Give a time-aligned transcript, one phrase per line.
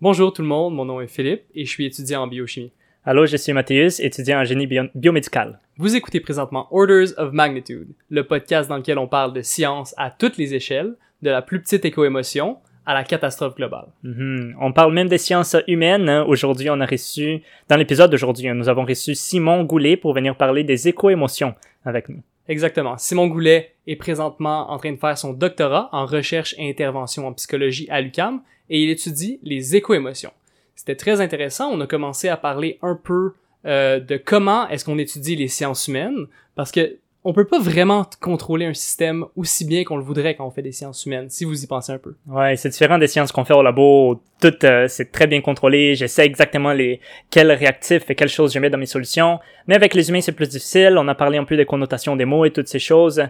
[0.00, 2.72] Bonjour tout le monde, mon nom est Philippe et je suis étudiant en biochimie.
[3.04, 5.58] Allô, je suis Mathéus, étudiant en génie bio- biomédical.
[5.78, 10.10] Vous écoutez présentement Orders of Magnitude, le podcast dans lequel on parle de science à
[10.10, 13.86] toutes les échelles, de la plus petite éco-émotion à la catastrophe globale.
[14.02, 14.56] Mhm.
[14.60, 16.08] On parle même des sciences humaines.
[16.08, 16.24] hein.
[16.28, 20.62] Aujourd'hui, on a reçu, dans l'épisode d'aujourd'hui, nous avons reçu Simon Goulet pour venir parler
[20.62, 21.54] des éco-émotions
[21.84, 22.22] avec nous.
[22.48, 22.96] Exactement.
[22.98, 27.32] Simon Goulet est présentement en train de faire son doctorat en recherche et intervention en
[27.32, 28.40] psychologie à l'UQAM
[28.70, 30.32] et il étudie les éco-émotions.
[30.74, 31.70] C'était très intéressant.
[31.72, 33.32] On a commencé à parler un peu
[33.64, 36.98] euh, de comment est-ce qu'on étudie les sciences humaines parce que
[37.28, 40.62] on peut pas vraiment contrôler un système aussi bien qu'on le voudrait quand on fait
[40.62, 42.14] des sciences humaines, si vous y pensez un peu.
[42.28, 44.22] Ouais, c'est différent des sciences qu'on fait au labo.
[44.40, 45.96] Tout, euh, c'est très bien contrôlé.
[45.96, 49.40] Je sais exactement les quels réactifs et quelles choses je mets dans mes solutions.
[49.66, 50.96] Mais avec les humains, c'est plus difficile.
[50.98, 53.20] On a parlé un peu des connotations des mots et toutes ces choses.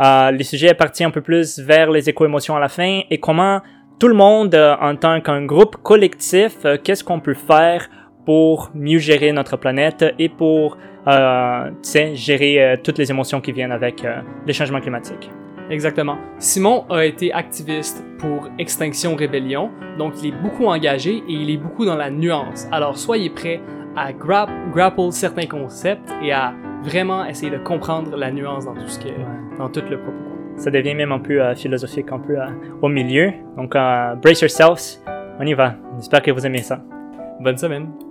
[0.00, 3.20] Euh, le sujet est parti un peu plus vers les éco-émotions à la fin et
[3.20, 3.62] comment
[3.98, 7.88] tout le monde, euh, en tant qu'un groupe collectif, euh, qu'est-ce qu'on peut faire
[8.24, 13.40] pour mieux gérer notre planète et pour, euh, tu sais, gérer euh, toutes les émotions
[13.40, 15.30] qui viennent avec euh, les changements climatiques?
[15.70, 16.16] Exactement.
[16.38, 21.56] Simon a été activiste pour Extinction Rébellion, donc il est beaucoup engagé et il est
[21.56, 22.68] beaucoup dans la nuance.
[22.70, 23.60] Alors soyez prêts
[23.96, 28.86] à gra- grapple certains concepts et à vraiment essayer de comprendre la nuance dans tout
[28.86, 29.08] ce que,
[29.58, 30.35] dans tout le propos.
[30.56, 32.46] Ça devient même un peu euh, philosophique, un peu euh,
[32.82, 33.32] au milieu.
[33.56, 35.00] Donc, euh, brace yourselves.
[35.38, 35.74] On y va.
[35.96, 36.80] J'espère que vous aimez ça.
[37.40, 38.05] Bonne semaine.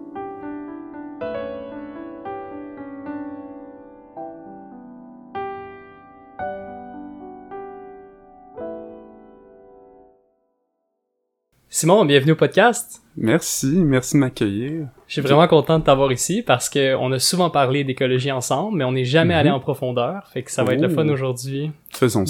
[11.78, 13.02] Simon, bienvenue au podcast.
[13.18, 14.88] Merci, merci de m'accueillir.
[15.08, 18.78] Je suis vraiment content de t'avoir ici parce que on a souvent parlé d'écologie ensemble,
[18.78, 19.40] mais on n'est jamais Mhm.
[19.42, 20.26] allé en profondeur.
[20.32, 21.72] Fait que ça va être le fun aujourd'hui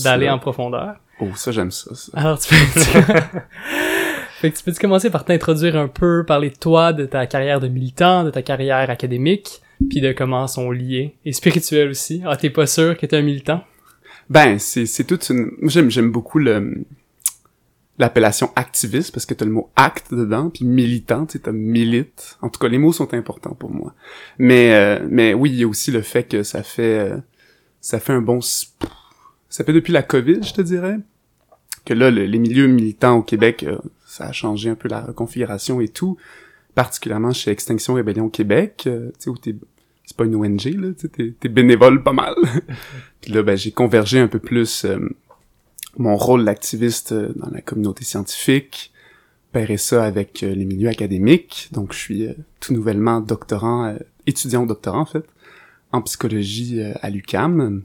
[0.03, 0.95] d'aller en profondeur.
[1.19, 2.11] Oh, ça, j'aime ça, ça.
[2.15, 2.55] Alors tu peux
[4.41, 7.59] fait que tu peux commencer par t'introduire un peu, parler de toi, de ta carrière
[7.59, 12.23] de militant, de ta carrière académique, puis de comment sont liés et spirituels aussi.
[12.25, 13.63] Ah, t'es pas sûr que t'es un militant?
[14.27, 15.51] Ben, c'est, toute une...
[15.69, 16.83] j'aime beaucoup le...
[17.97, 22.37] l'appellation activiste, parce que t'as le mot acte dedans, puis militant, tu t'as milite.
[22.41, 23.93] En tout cas, les mots sont importants pour moi.
[24.37, 26.99] Mais, euh, mais oui, il y a aussi le fait que ça fait...
[27.11, 27.17] euh,
[27.81, 28.39] ça fait un bon...
[28.41, 30.97] Ça fait depuis la COVID, je te dirais,
[31.85, 35.01] que là, le- les milieux militants au Québec, euh, ça a changé un peu la
[35.15, 36.17] configuration et tout,
[36.73, 39.55] particulièrement chez Extinction Rébellion Québec, euh, tu sais, où t'es...
[40.07, 42.35] C'est pas une ONG, là, tu t'es bénévole pas mal.
[43.21, 44.99] Puis là, ben, j'ai convergé un peu plus euh,
[45.97, 48.91] mon rôle d'activiste euh, dans la communauté scientifique,
[49.51, 51.69] pairé ça avec euh, les milieux académiques.
[51.71, 53.95] Donc, je suis euh, tout nouvellement doctorant,
[54.25, 55.25] étudiant au doctorat, en fait,
[55.91, 57.83] en psychologie à l'UCAM.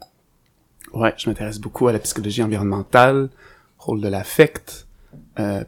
[0.93, 3.31] Ouais, je m'intéresse beaucoup à la psychologie environnementale,
[3.79, 4.87] rôle de l'affect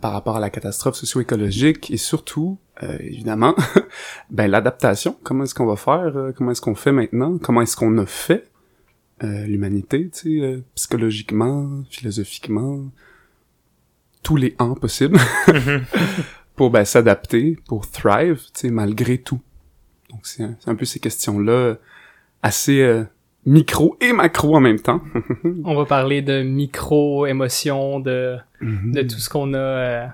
[0.00, 2.58] par rapport à la catastrophe socio-écologique et surtout,
[3.00, 3.54] évidemment,
[4.31, 5.16] ben l'adaptation.
[5.22, 6.32] Comment est-ce qu'on va faire?
[6.36, 7.38] Comment est-ce qu'on fait maintenant?
[7.38, 8.51] Comment est-ce qu'on a fait?
[9.22, 12.81] Euh, l'humanité, tu sais, euh, psychologiquement, philosophiquement,
[14.22, 15.19] tous les ans possibles
[16.56, 19.41] pour ben, s'adapter, pour thrive, tu sais, malgré tout.
[20.11, 21.77] Donc c'est un, peu ces questions-là
[22.43, 23.05] assez euh,
[23.47, 25.00] micro et macro en même temps.
[25.65, 28.93] On va parler de micro-émotions, de, Mhm.
[28.93, 30.06] de tout ce qu'on a, euh,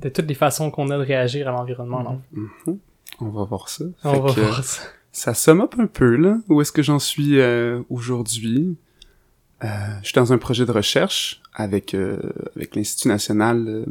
[0.00, 2.02] de toutes les façons qu'on a de réagir à l'environnement.
[2.02, 2.20] non?
[2.32, 2.78] Mhm.
[3.20, 3.84] On va voir ça.
[4.04, 4.82] On Fait va que, voir ça.
[5.12, 6.38] Ça somme up un peu, là.
[6.48, 8.76] Où est-ce que j'en suis euh, aujourd'hui?
[9.62, 9.68] Euh,
[10.02, 12.18] je suis dans un projet de recherche avec, euh,
[12.56, 13.84] avec l'Institut national euh,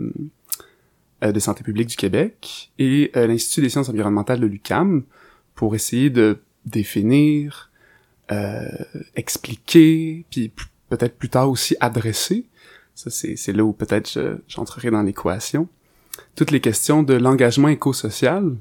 [1.23, 5.03] euh, de santé publique du Québec et euh, l'Institut des sciences environnementales de l'UCAM
[5.55, 7.69] pour essayer de définir,
[9.15, 10.51] expliquer, puis
[10.89, 12.45] peut-être plus tard aussi adresser.
[12.95, 15.67] Ça, c'est là où peut-être je- j'entrerai dans l'équation.
[16.35, 18.55] Toutes les questions de l'engagement écosocial,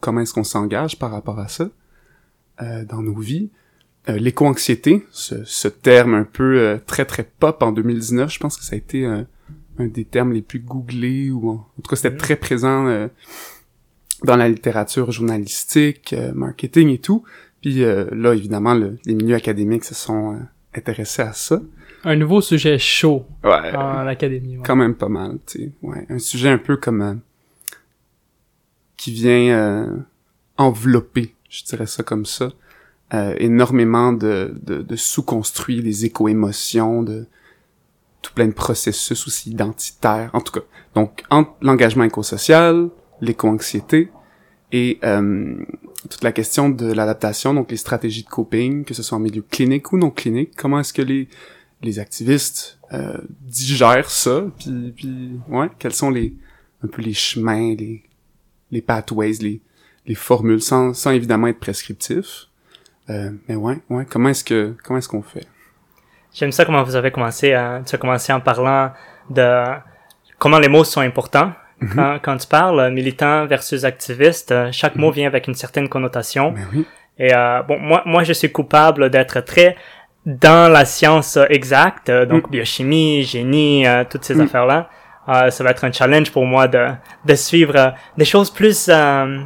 [0.00, 1.68] comment est-ce qu'on s'engage par rapport à ça?
[2.62, 3.50] Euh, dans nos vies.
[4.08, 8.56] Euh, L'éco-anxiété, ce, ce terme un peu euh, très très pop en 2019, je pense
[8.56, 9.26] que ça a été un,
[9.78, 13.08] un des termes les plus googlés, ou en, en tout cas c'était très présent euh,
[14.24, 17.22] dans la littérature journalistique, euh, marketing et tout.
[17.60, 20.38] Puis euh, là, évidemment, le- les milieux académiques se sont euh,
[20.74, 21.60] intéressés à ça.
[22.04, 24.56] Un nouveau sujet chaud Ouais, en académie.
[24.56, 24.62] ouais.
[24.64, 25.72] quand même pas mal, tu sais.
[25.82, 27.14] Ouais, un sujet un peu comme euh,
[28.96, 29.96] qui vient euh,
[30.56, 32.52] envelopper, je dirais ça comme ça,
[33.14, 37.26] euh, énormément de, de, sous-construits, les éco-émotions, de
[38.20, 40.66] tout plein de processus aussi identitaires, en tout cas.
[40.94, 41.22] Donc,
[41.62, 42.90] l'engagement éco-social,
[43.20, 44.10] l'éco-anxiété
[44.72, 45.56] et euh,
[46.10, 49.42] toute la question de l'adaptation, donc les stratégies de coping, que ce soit en milieu
[49.42, 51.28] clinique ou non clinique, comment est-ce que les
[51.82, 56.34] les activistes euh, digèrent ça, puis, puis ouais, quels sont les
[56.82, 58.02] un peu les chemins, les
[58.70, 59.62] les pathways, les,
[60.08, 62.46] les formules, sans, sans évidemment être prescriptif.
[63.10, 65.46] Euh, mais ouais, ouais, comment est-ce que comment est-ce qu'on fait?
[66.34, 68.90] J'aime ça comment vous avez commencé à, tu as commencé en parlant
[69.30, 69.64] de
[70.38, 71.52] comment les mots sont importants.
[71.80, 71.90] Mhm.
[71.94, 76.50] Quand, quand tu parles militant versus activiste, chaque mot vient avec une certaine connotation.
[76.52, 76.86] Ben oui.
[77.18, 79.76] Et euh, bon, moi, moi, je suis coupable d'être très
[80.26, 82.50] dans la science exacte, euh, donc Mm.
[82.50, 84.40] biochimie, génie, euh, toutes ces Mm.
[84.42, 84.90] affaires-là.
[85.28, 86.88] Euh, ça va être un challenge pour moi de,
[87.24, 89.38] de suivre des choses plus euh,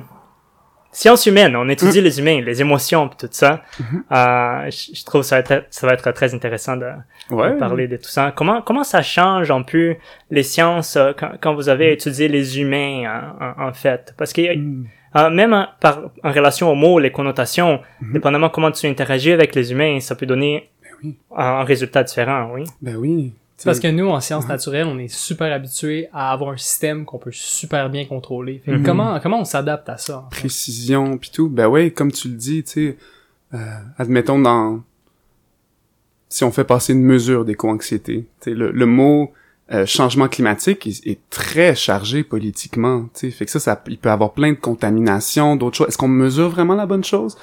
[0.92, 1.56] sciences humaines.
[1.56, 3.62] On étudie les humains, les émotions, tout ça.
[3.80, 4.04] Mhm.
[4.12, 6.86] Euh, je, je trouve ça va être, ça va être très intéressant de,
[7.30, 8.32] de parler de tout ça.
[8.36, 9.96] Comment comment ça change un peu
[10.30, 13.04] les sciences euh, quand, quand vous avez étudié les humains
[13.40, 14.14] euh, en, en fait?
[14.16, 14.86] Parce que Mm.
[15.16, 18.12] euh, même en, par, en relation aux mots, les connotations, Mhm.
[18.12, 20.70] dépendamment comment tu interagis avec les humains, ça peut donner
[21.02, 21.16] oui.
[21.36, 22.64] un, un résultat différent, oui.
[22.80, 23.32] Ben oui.
[23.62, 27.04] C'est parce que nous, en sciences naturelles, on est super habitués à avoir un système
[27.04, 28.60] qu'on peut super bien contrôler.
[28.64, 28.84] Fait que Mhm.
[28.84, 30.18] comment, comment on s'adapte à ça?
[30.26, 30.40] en fait?
[30.40, 32.96] précision puis tout ben ouais comme tu le dis tu sais
[33.54, 33.58] euh,
[33.98, 34.82] admettons dans
[36.28, 39.32] si on fait passer une mesure d'éco-anxiété tu sais le, le mot
[39.72, 43.98] euh, changement climatique est, est très chargé politiquement tu sais fait que ça ça il
[43.98, 47.36] peut avoir plein de contaminations d'autres choses est-ce qu'on mesure vraiment la bonne chose?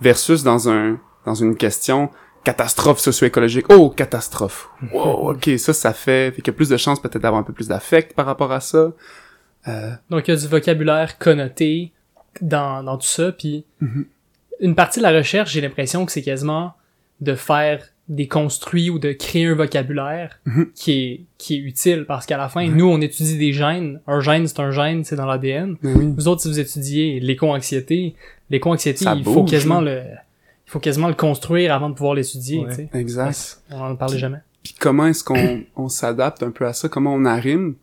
[0.00, 2.10] Versus dans un dans une question
[2.44, 3.66] catastrophe socio-écologique.
[3.70, 4.68] Oh catastrophe.
[4.92, 7.44] Wow ok ça ça fait fait qu'il y a plus de chances peut-être d'avoir un
[7.44, 8.92] peu plus d'affect par rapport à ça.
[9.68, 11.92] Euh, Donc, il y a du vocabulaire connoté
[12.40, 14.06] dans, dans tout ça, puis Mhm.
[14.60, 16.72] une partie de la recherche, j'ai l'impression que c'est quasiment
[17.20, 20.70] de faire des construits ou de créer un vocabulaire Mhm.
[20.74, 24.00] qui est qui est utile parce qu'à la fin nous on étudie des gènes.
[24.06, 28.14] Un gène c'est un gène c'est dans l'ADN ben vous autres si vous étudiez l'éco-anxiété
[28.48, 29.94] l'éco-anxiété il faut quasiment là.
[29.94, 30.02] le
[30.70, 32.70] faut quasiment le construire avant de pouvoir l'étudier Ouais.
[32.70, 36.66] tu sais exact on en parlait jamais Puis comment est-ce qu'on on s'adapte un peu
[36.66, 36.88] à ça?
[36.88, 37.74] Comment on arrime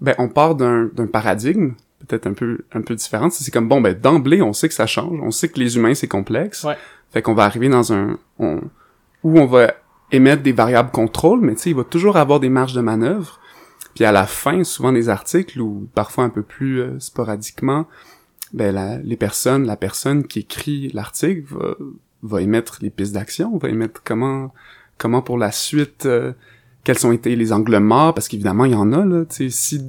[0.00, 1.74] Ben on part d'un d'un paradigme
[2.06, 3.30] peut-être un peu un peu différent.
[3.30, 5.94] C'est comme bon ben d'emblée on sait que ça change, on sait que les humains
[5.94, 6.64] c'est complexe.
[6.64, 6.76] Ouais.
[7.10, 8.60] Fait qu'on va arriver dans un on,
[9.22, 9.74] où on va
[10.10, 13.40] émettre des variables contrôle, mais tu sais il va toujours avoir des marges de manœuvre.
[13.94, 17.86] Puis à la fin, souvent des articles ou parfois un peu plus euh, sporadiquement,
[18.54, 21.74] ben la, les personnes, la personne qui écrit l'article va,
[22.22, 24.52] va émettre les pistes d'action, va émettre comment
[24.98, 26.32] comment pour la suite euh,
[26.84, 29.80] quels ont été les angles morts parce qu'évidemment il y en a là tu si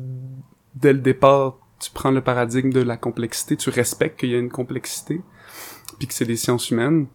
[0.76, 4.40] dès le départ tu prends le paradigme de la complexité tu respectes qu'il y a
[4.40, 5.22] une complexité
[6.00, 7.08] puis que c'est des sciences humaines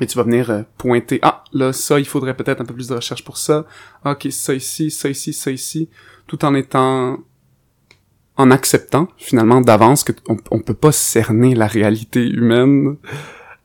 [0.00, 2.88] et tu vas venir euh, pointer ah là ça il faudrait peut-être un peu plus
[2.88, 3.66] de recherche pour ça.
[4.04, 5.88] Ah, ok ça ici ça ici ça ici
[6.26, 7.18] tout en étant
[8.36, 12.96] en acceptant finalement d'avance que on, on peut pas cerner la réalité humaine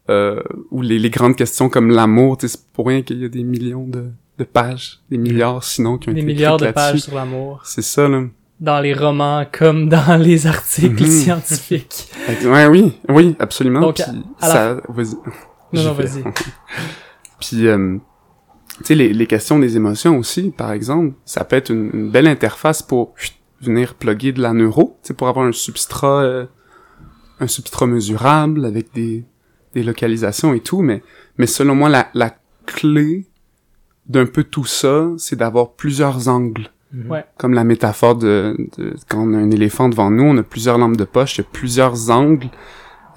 [0.09, 0.41] euh,
[0.71, 3.87] ou les, les grandes questions comme l'amour, c'est pour rien qu'il y a des millions
[3.87, 4.05] de,
[4.37, 7.81] de pages, des milliards sinon qui ont des été milliards de pages sur l'amour C'est
[7.81, 8.23] ça là.
[8.59, 11.09] dans les romans comme dans les articles Mhm.
[11.09, 12.07] scientifiques
[12.45, 13.81] Ouais, oui, oui, absolument.
[13.81, 14.03] Donc, Puis
[14.41, 15.15] à ça, vas-y.
[15.73, 16.23] non non vas-y
[17.39, 17.97] Puis, euh,
[18.79, 22.11] tu sais, les, les questions des émotions aussi, par exemple, ça peut être une, une
[22.11, 26.23] belle interface pour chut, venir plugger de la neuro, tu sais, pour avoir un substrat,
[26.23, 26.45] euh,
[27.39, 29.25] un substrat mesurable avec des,
[29.75, 31.03] des localisations et tout, mais,
[31.37, 32.35] mais selon moi, la, la
[32.65, 33.27] clé
[34.07, 36.69] d'un peu tout ça, c'est d'avoir plusieurs angles.
[37.09, 37.25] Ouais.
[37.37, 40.77] Comme la métaphore de, de quand on a un éléphant devant nous, on a plusieurs
[40.77, 42.47] lampes de poche, il y a plusieurs angles.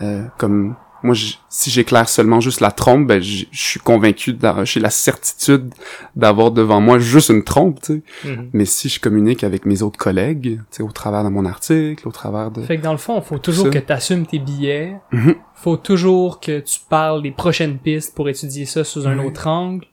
[0.00, 1.14] Euh, comme moi,
[1.48, 5.72] si j'éclaire seulement juste la trompe, ben, je suis convaincu, j'ai la certitude
[6.16, 8.28] d'avoir devant moi juste une trompe, tu sais.
[8.28, 8.50] Mhm.
[8.52, 12.06] Mais si je communique avec mes autres collègues, tu sais, au travers de mon article,
[12.08, 12.62] au travers de...
[12.62, 14.96] Fait que dans le fond, faut toujours que tu assumes tes billets.
[15.12, 15.36] Mhm.
[15.54, 19.86] Faut toujours que tu parles des prochaines pistes pour étudier ça sous un autre angle.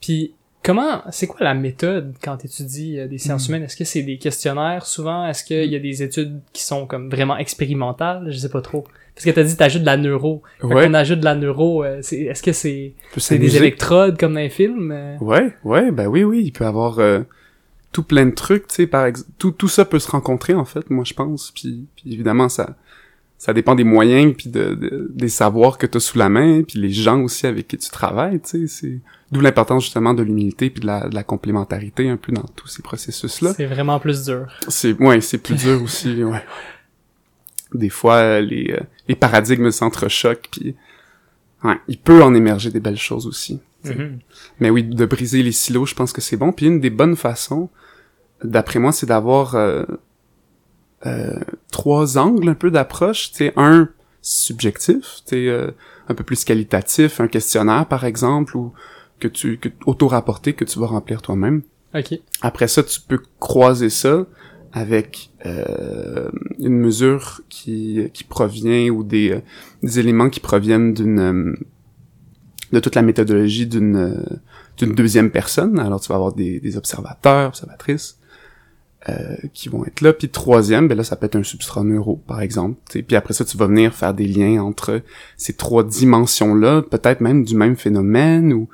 [0.00, 3.54] Puis comment, c'est quoi la méthode quand tu étudies euh, des sciences Mhm.
[3.54, 3.64] humaines?
[3.64, 5.26] Est-ce que c'est des questionnaires souvent?
[5.26, 8.26] Est-ce qu'il y a des études qui sont comme vraiment expérimentales?
[8.30, 8.84] Je sais pas trop.
[9.14, 10.42] Parce que t'as dit t'ajoutes de la neuro.
[10.60, 14.18] Quand Ouais, on ajoute de la neuro, euh, c'est, est-ce que c'est, c'est des électrodes
[14.18, 15.18] comme dans les films?
[15.20, 17.20] Ouais, ouais, ben oui, oui, il peut avoir euh,
[17.92, 20.64] tout plein de trucs, tu sais, par exemple, tout, tout ça peut se rencontrer, en
[20.64, 22.76] fait, moi, je pense, puis, puis évidemment, ça
[23.42, 26.62] ça dépend des moyens, puis de, de- des savoirs que tu as sous la main,
[26.62, 29.00] puis les gens aussi avec qui tu travailles, tu sais, c'est...
[29.32, 32.66] D'où l'importance, justement, de l'humilité puis de la, de la complémentarité, un peu, dans tous
[32.66, 33.54] ces processus-là.
[33.56, 34.46] C'est vraiment plus dur.
[34.68, 36.44] C'est ouais, c'est plus dur aussi, ouais.
[37.72, 40.74] Des fois les euh, les paradigmes s'entrechoquent puis
[41.62, 43.60] ouais, il peut en émerger des belles choses aussi.
[43.84, 44.18] Mhm.
[44.58, 46.50] Mais oui, de briser les silos, je pense que c'est bon.
[46.52, 47.70] Puis une des bonnes façons
[48.42, 49.84] d'après moi, c'est d'avoir euh,
[51.70, 53.88] trois angles un peu d'approche, sais, un
[54.22, 55.70] subjectif, sais euh,
[56.08, 58.72] un peu plus qualitatif, un questionnaire par exemple ou
[59.18, 61.62] que tu que auto-rapporté que tu vas remplir toi-même.
[62.42, 64.26] Après ça, tu peux croiser ça
[64.72, 69.40] avec euh, une mesure qui, qui provient ou des, euh,
[69.82, 71.54] des éléments qui proviennent d'une euh,
[72.72, 74.24] de toute la méthodologie d'une euh,
[74.76, 75.78] d'une deuxième personne.
[75.80, 78.19] Alors tu vas avoir des, des observateurs, observatrices
[79.08, 80.12] euh, qui vont être là.
[80.12, 82.76] Puis troisième, ben là ça peut être un substrat neuro par exemple.
[82.94, 85.00] Et puis après ça tu vas venir faire des liens entre
[85.36, 88.68] ces trois dimensions là, peut-être même du même phénomène ou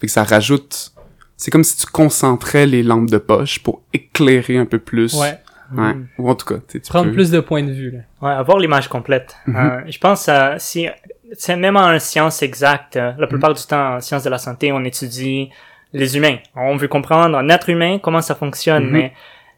[0.00, 0.92] fait que ça rajoute
[1.36, 5.14] c'est comme si tu concentrais les lampes de poche pour éclairer un peu plus.
[5.14, 5.38] Ouais.
[5.74, 5.94] Ouais.
[6.18, 7.98] Ou en tout cas, tu Prendre peux- plus de points de vue, là.
[8.22, 9.34] Ouais, avoir l'image complète.
[9.46, 9.56] Mhm.
[9.56, 10.86] Euh, je pense euh, si
[11.32, 14.70] c'est même en sciences exactes, euh, la plupart du temps en sciences de la santé,
[14.72, 15.50] on étudie
[15.92, 16.36] les humains.
[16.54, 18.92] On veut comprendre un être humain comment ça fonctionne, Mhm.
[18.92, 19.12] mais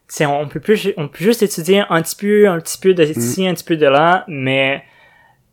[0.08, 3.04] c'est on peut plus on peut juste étudier un petit peu un petit peu de
[3.04, 4.82] ici, un petit peu de là, mais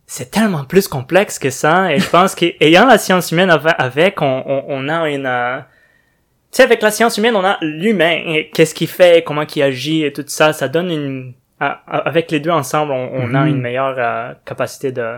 [0.06, 4.42] c'est tellement plus complexe que ça et je pense qu'ayant la science humaine avec on,
[4.46, 5.64] on, on a une euh, tu
[6.58, 10.12] sais avec la science humaine on a l'humain qu'est-ce qu'il fait comment il agit et
[10.12, 11.32] tout ça ça donne une
[11.88, 15.16] avec les deux ensemble on, on a une meilleure euh, capacité de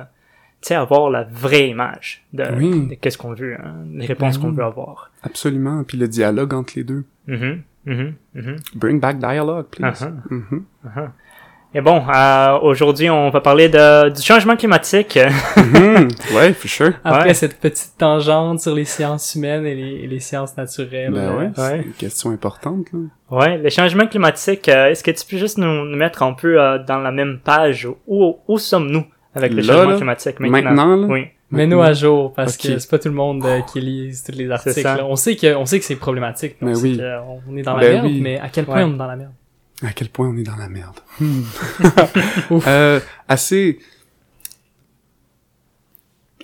[0.62, 2.86] tu sais avoir la vraie image de, Oui.
[2.88, 5.82] de qu'est-ce qu'on veut hein, les réponses Ben qu'on veut avoir Absolument.
[5.84, 7.04] Puis le dialogue entre les deux.
[7.26, 8.56] Mhm, mhm, mhm.
[8.74, 10.02] Bring back dialogue, please.
[10.02, 10.12] Uh-huh.
[10.30, 10.64] Mhm.
[10.84, 11.08] Uh-huh.
[11.74, 15.18] Et bon, euh, aujourd'hui, on va parler de, du changement climatique.
[15.56, 16.08] Mhm.
[16.34, 16.92] Ouais, for sure.
[17.04, 17.34] Après Ouais.
[17.34, 21.12] cette petite tangente sur les sciences humaines et les, et les sciences naturelles.
[21.12, 21.82] Ben ouais, c'est ouais.
[21.82, 23.00] une question importante, là.
[23.30, 26.58] ouais, le changement climatique, euh, est-ce que tu peux juste nous, nous mettre un peu
[26.60, 27.86] euh, dans la même page?
[28.06, 30.62] Où, où sommes-nous avec le Là, changement climatique maintenant?
[30.72, 31.06] Maintenant, là?
[31.08, 31.26] Oui.
[31.50, 32.62] Mets-nous à jour parce Ok.
[32.62, 34.82] que c'est pas tout le monde euh, qui lise tous les articles.
[34.82, 35.04] là.
[35.06, 36.56] On sait que on sait que c'est problématique.
[36.60, 37.00] Mais on oui.
[37.48, 38.20] on est dans la Ben merde, oui.
[38.20, 38.82] mais à quel point Ouais.
[38.84, 39.32] on est dans la merde?
[39.84, 40.98] À quel point on est dans la merde.
[42.50, 42.64] Ouf.
[42.66, 42.98] euh,
[43.28, 43.78] assez...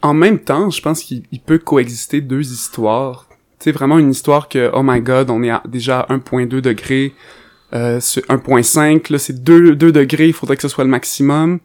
[0.03, 3.29] En même temps, je pense qu'il il peut coexister deux histoires.
[3.59, 6.61] Tu sais, vraiment une histoire que, oh my god, on est à, déjà à 1.2
[6.61, 7.15] degrés,
[7.73, 11.61] euh, sur 1.5, là, c'est 2, 2 degrés, il faudrait que ce soit le maximum.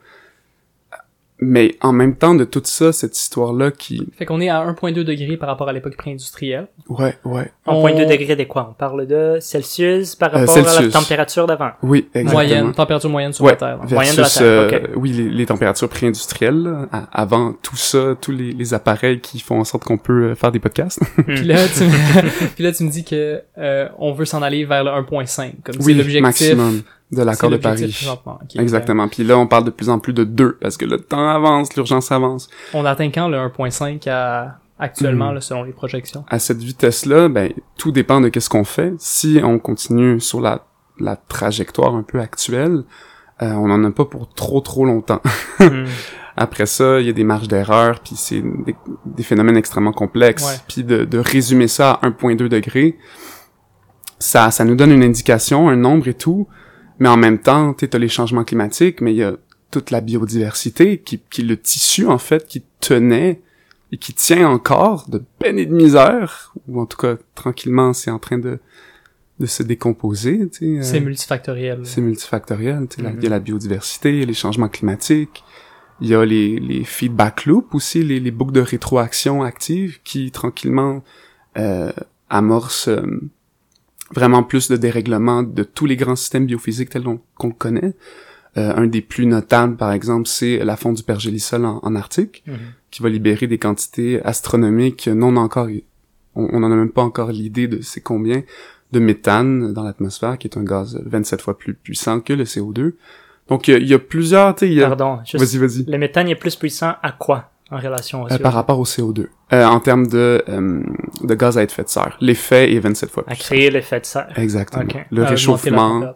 [1.40, 4.08] Mais en même temps de tout ça, cette histoire-là qui...
[4.18, 6.68] Fait qu'on est à 1.2 degrés par rapport à l'époque pré-industrielle.
[6.90, 7.52] Ouais, ouais.
[7.68, 8.70] En On- point de degré de quoi?
[8.72, 11.70] On parle de Celsius par Euh, rapport à la température d'avant.
[11.84, 12.32] Oui, exactement.
[12.34, 13.78] Moyenne, température moyenne sur Ouais, la Terre.
[13.78, 13.84] là.
[13.88, 14.42] Moyenne de la Terre,
[14.82, 19.60] euh, oui, les, les températures pré-industrielles, avant tout ça, tous les, les appareils qui font
[19.60, 21.00] en sorte qu'on peut euh, faire des podcasts.
[21.28, 24.66] Puis là, tu me, puis là, tu me dis que euh, on veut s'en aller
[24.66, 26.56] vers le 1.5, comme c'est oui, l'objectif.
[27.12, 27.96] De l'accord de Paris.
[28.56, 29.08] Exactement.
[29.08, 31.76] Puis là, on parle de plus en plus de deux, parce que le temps avance,
[31.76, 32.50] l'urgence avance.
[32.74, 35.36] on atteint quand le 1.5 à, actuellement, Mhm.
[35.36, 36.26] là, selon les projections?
[36.30, 38.94] À cette vitesse-là, ben, tout dépend de qu'est-ce qu'on fait.
[39.00, 40.66] Si on continue sur la,
[41.00, 42.84] la trajectoire un peu actuelle,
[43.42, 45.22] euh, on n'en a pas pour trop trop longtemps.
[45.60, 45.86] Hmm.
[46.40, 50.64] Après ça, il y a des marges d'erreur, puis c'est des, des phénomènes extrêmement complexes.
[50.68, 52.96] Puis de, de résumer ça à 1.2 degrés,
[54.20, 56.48] ça, ça nous donne une indication, un nombre et tout,
[57.00, 59.36] mais en même temps, tu as les changements climatiques, mais il y a
[59.72, 63.42] toute la biodiversité qui, qui le tissu, en fait, qui tenait
[63.92, 68.12] et qui tient encore de peine et de misère, ou en tout cas, tranquillement, c'est
[68.12, 68.60] en train de,
[69.40, 70.66] de se décomposer, sais.
[70.66, 71.82] euh, C'est multifactoriel.
[71.84, 72.80] c'est multifactoriel.
[72.82, 73.16] Mhm.
[73.18, 75.44] Il y a la biodiversité, il y a les changements climatiques,
[76.02, 80.32] il y a les, les feedback loops aussi, les, les boucles de rétroaction actives qui
[80.32, 81.04] tranquillement
[81.58, 81.92] euh,
[82.30, 83.06] amorcent euh,
[84.14, 87.94] vraiment plus de dérèglement de tous les grands systèmes biophysiques tels qu'on le connaît.
[88.58, 92.44] Euh, un des plus notables, par exemple, c'est la fonte du pergélisol en, en Arctique,
[92.48, 92.56] Mhm.
[92.90, 95.68] qui va libérer des quantités astronomiques non encore...
[96.36, 98.44] On, on en a même pas encore l'idée de c'est combien
[98.92, 102.94] de méthane dans l'atmosphère, qui est un gaz 27 fois plus puissant que le CO2.
[103.50, 104.88] Donc, il y a- il y, a plusieurs, tu sais, il y a...
[104.88, 105.20] Pardon.
[105.26, 105.84] juste- Vas-y, vas-y.
[105.92, 107.52] Le méthane est plus puissant à quoi?
[107.72, 109.28] En relation au Euh, par rapport au CO2.
[109.54, 110.82] Euh, en termes de, euh,
[111.24, 112.18] de gaz à effet de serre.
[112.22, 113.40] L'effet est 27 fois À plus.
[113.40, 114.32] créer l'effet de serre.
[114.38, 114.84] Exactement.
[115.12, 116.14] Le À la réchauffement.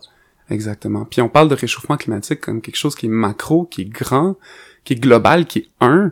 [0.49, 1.05] Exactement.
[1.05, 4.35] Puis on parle de réchauffement climatique comme quelque chose qui est macro, qui est grand,
[4.83, 6.11] qui est global, qui est un.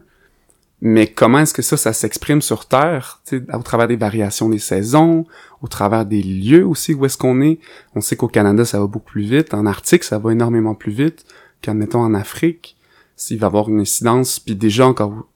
[0.81, 3.21] Mais comment est-ce que ça, ça s'exprime sur Terre,
[3.53, 5.25] au travers des variations des saisons,
[5.61, 7.59] au travers des lieux aussi où est-ce qu'on est.
[7.95, 9.53] On sait qu'au Canada, ça va beaucoup plus vite.
[9.53, 11.25] En Arctique, ça va énormément plus vite
[11.61, 12.77] qu'admettons en Afrique.
[13.19, 15.27] S'il va avoir une incidence, puis déjà encore,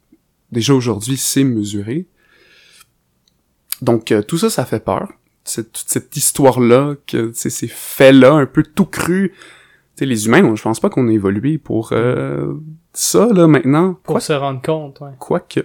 [0.53, 2.07] déjà aujourd'hui, c'est mesuré.
[3.81, 5.11] Donc euh, tout ça, ça fait peur.
[5.43, 9.33] Cette, toute cette histoire-là, que ces faits-là, un peu tout cru.
[9.33, 9.39] Tu
[9.99, 12.53] sais, les humains, on- je pense pas qu'on a évolué pour euh,
[12.93, 13.95] ça, là, maintenant.
[13.95, 15.11] Pour Quoi, se rendre compte, ouais.
[15.19, 15.59] Quoique.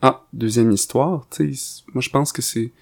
[0.00, 2.72] Ah, deuxième histoire, tu sais, moi je pense que c'est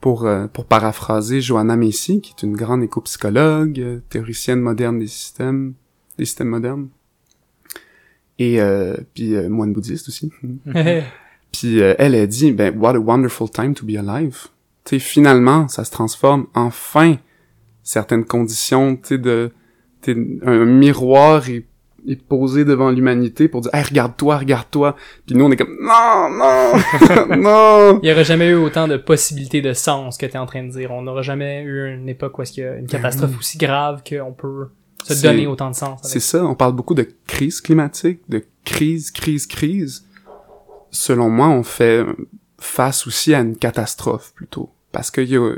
[0.00, 5.06] pour euh, pour paraphraser Johanna Macy, qui est une grande éco-psychologue, euh, théoricienne moderne des
[5.06, 5.74] systèmes,
[6.16, 6.88] des systèmes modernes,
[8.38, 10.32] et euh, puis euh, moine bouddhiste aussi.
[11.52, 14.48] Puis euh, elle a dit, ben what a wonderful time to be alive.
[14.84, 17.16] Tu sais, finalement, ça se transforme enfin.
[17.84, 19.52] certaines conditions, tu sais, de,
[20.00, 21.64] t'es un miroir est,
[22.08, 24.96] est posé devant l'humanité pour dire, hey, regarde-toi, regarde-toi.
[25.26, 28.00] Puis nous, on est comme, non, non, non.
[28.02, 30.64] Il y aurait jamais eu autant de possibilités de sens que tu es en train
[30.64, 30.90] de dire.
[30.90, 34.02] On n'aura jamais eu une époque où est-ce qu'il y a une catastrophe aussi grave
[34.02, 34.70] qu'on peut
[35.04, 36.00] se donner autant de sens.
[36.02, 40.04] C'est ça, on parle beaucoup de crise climatique, de crise, crise, crise.
[40.90, 42.04] Selon moi, on fait
[42.58, 44.70] face aussi à une catastrophe plutôt.
[44.92, 45.54] Parce que y a,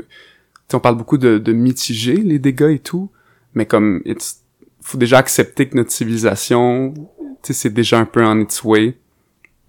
[0.73, 3.09] on parle beaucoup de, de mitiger les dégâts et tout,
[3.53, 4.41] mais comme, it's-
[4.81, 6.93] faut déjà accepter que notre civilisation,
[7.43, 8.97] c'est déjà un peu on its way.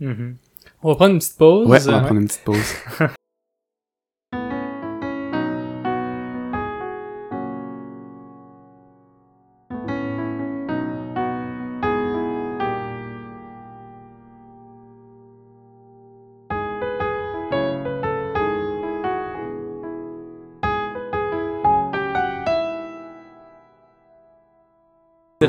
[0.01, 0.37] Mhm.
[0.83, 1.67] On va prendre une petite pause.
[1.69, 2.75] Ouais, on va Euh, prendre une petite pause.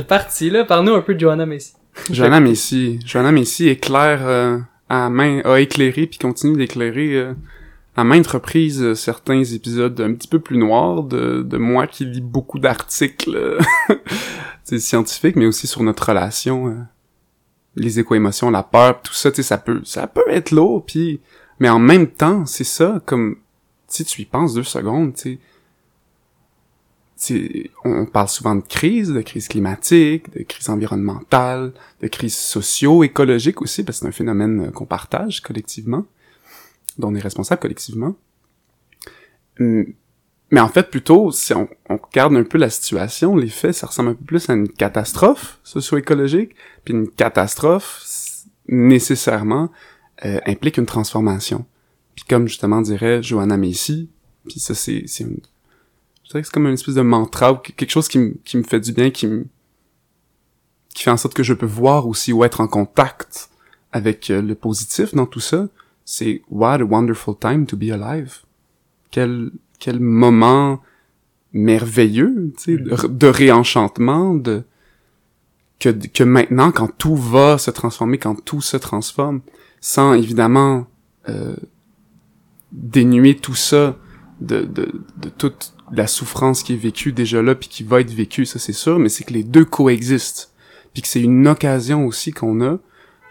[0.09, 0.65] C'est reparti, là.
[0.65, 1.73] Parle-nous un peu de Joanna Macy.
[2.09, 4.57] Joanna Messi, Joanna Messi éclaire euh,
[4.89, 7.33] à main, a éclairé puis continue d'éclairer euh,
[7.95, 12.05] à maintes reprises euh, certains épisodes un petit peu plus noirs de, de moi qui
[12.05, 13.59] lis beaucoup d'articles euh,
[14.79, 16.77] scientifiques, mais aussi sur notre relation, euh,
[17.75, 21.19] les éco-émotions, la peur, tout ça, tu ça peut, ça peut être lourd, puis
[21.59, 23.35] mais en même temps, c'est ça, comme
[23.87, 25.39] si tu y penses deux secondes, tu
[27.83, 33.83] on parle souvent de crise, de crise climatique, de crise environnementale, de crise socio-écologique aussi,
[33.83, 36.05] parce que c'est un phénomène euh, qu'on partage collectivement,
[36.97, 38.15] dont on est responsable collectivement.
[39.59, 39.85] Hum,
[40.51, 44.09] Mais en fait, plutôt, si on, regarde un peu la situation, les faits, ça ressemble
[44.09, 48.01] un peu plus à une catastrophe socio-écologique, puis une catastrophe,
[48.67, 49.71] nécessairement,
[50.25, 51.65] euh, implique une transformation.
[52.15, 54.09] Puis comme justement dirait Joanna Macy,
[54.47, 55.39] puis ça c'est c'est une
[56.31, 58.79] c'est comme une espèce de mantra ou que- quelque chose qui me qui me fait
[58.79, 59.45] du bien, qui me
[60.93, 63.49] qui fait en sorte que je peux voir aussi ou être en contact
[63.91, 65.67] avec euh, le positif dans tout ça.
[66.05, 68.39] C'est what a wonderful time to be alive.
[69.11, 70.81] Quel quel moment
[71.53, 74.63] merveilleux, tu sais, de, de réenchantement, de
[75.79, 79.41] que que maintenant quand tout va se transformer, quand tout se transforme,
[79.81, 80.85] sans évidemment
[81.29, 81.55] euh,
[82.71, 83.97] dénuer tout ça
[84.41, 88.11] de, de, de toute la souffrance qui est vécue déjà là puis qui va être
[88.11, 90.51] vécue, ça c'est sûr, mais c'est que les deux coexistent.
[90.93, 92.77] Puis que c'est une occasion aussi qu'on a.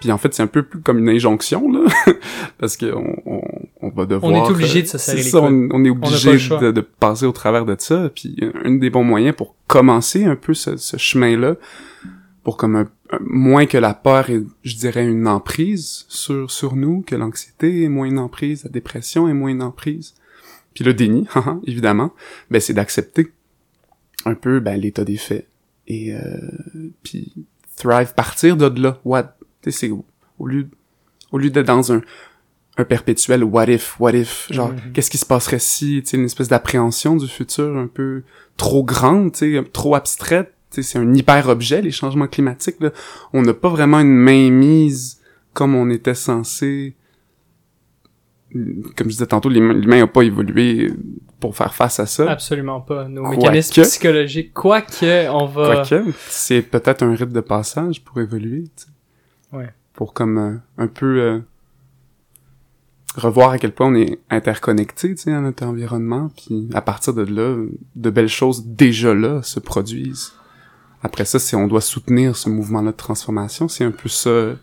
[0.00, 1.80] Puis en fait, c'est un peu plus comme une injonction, là.
[2.58, 3.42] parce que on,
[3.80, 4.30] on, va devoir...
[4.32, 6.80] On est obligé de se euh, serrer les ça, on, on est obligé de, de
[6.80, 8.08] passer au travers de ça.
[8.14, 11.56] Puis un des bons moyens pour commencer un peu ce, ce chemin-là,
[12.44, 16.76] pour comme un, un- moins que la peur est, je dirais, une emprise sur sur
[16.76, 20.14] nous, que l'anxiété est moins une emprise, la dépression est moins une emprise.
[20.78, 22.12] Puis le déni, haha, évidemment,
[22.52, 23.32] ben c'est d'accepter
[24.24, 25.48] un peu ben l'état des faits
[25.88, 26.20] et euh,
[27.02, 27.32] puis
[27.74, 29.00] thrive partir de là.
[29.04, 29.36] What,
[29.66, 30.68] c'est au lieu
[31.32, 32.00] au lieu d'être dans un
[32.76, 34.92] un perpétuel what if, what if, genre Mhm.
[34.92, 38.22] qu'est-ce qui se passerait si, tu une espèce d'appréhension du futur un peu
[38.56, 40.54] trop grande, tu sais, trop abstraite.
[40.70, 42.76] C'est un hyper objet les changements climatiques.
[42.78, 42.90] Là.
[43.32, 45.18] On n'a pas vraiment une main mise
[45.54, 46.94] comme on était censé.
[48.52, 50.92] Comme je disais tantôt, l'humain n'a pas évolué
[51.38, 52.30] pour faire face à ça.
[52.30, 53.06] Absolument pas.
[53.08, 55.84] Nos Quoique- mécanismes psychologiques, quoique on va...
[55.86, 58.64] Quoique, c'est peut-être un rite de passage pour évoluer.
[58.76, 59.56] tu sais.
[59.56, 59.68] Ouais.
[59.92, 61.38] Pour comme euh, un peu euh,
[63.16, 67.14] revoir à quel point on est interconnecté, tu sais, à notre environnement, puis à partir
[67.14, 67.56] de là,
[67.96, 70.32] de belles choses déjà là se produisent.
[71.02, 74.54] Après ça, c'est on doit soutenir ce mouvement-là de transformation, c'est un peu ça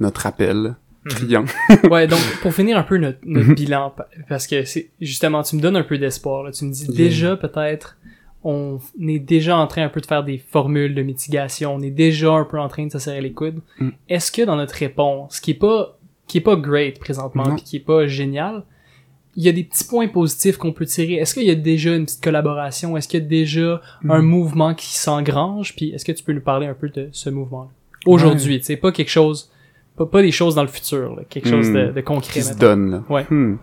[0.00, 1.44] notre appel criant.
[1.90, 3.54] ouais, donc pour finir un peu notre, notre Mhm.
[3.54, 6.50] bilan, pa- parce que c'est justement, tu me donnes un peu d'espoir.
[6.52, 6.94] Tu me dis Yeah.
[6.96, 7.98] déjà peut-être,
[8.44, 11.90] on est déjà en train un peu de faire des formules de mitigation, on est
[11.90, 13.60] déjà un peu en train de se serrer les coudes.
[13.78, 13.90] Mm.
[14.08, 15.96] Est-ce que dans notre réponse, qui est pas
[16.28, 18.62] qui est pas great présentement, puis qui est pas génial,
[19.36, 21.14] il y a des petits points positifs qu'on peut tirer?
[21.14, 22.96] Est-ce qu'il y a déjà une petite collaboration?
[22.96, 24.26] Est-ce qu'il y a déjà un Mm.
[24.26, 25.74] mouvement qui s'engrange?
[25.76, 27.70] Puis est-ce que tu peux nous parler un peu de ce mouvement
[28.06, 29.50] aujourd'hui Tu sais, pas quelque chose,
[29.96, 32.32] pas, pas des choses dans le futur, là, quelque chose de, de concret.
[32.32, 33.04] qui se donne là.
[33.10, 33.26] Ouais.
[33.30, 33.56] Hmm.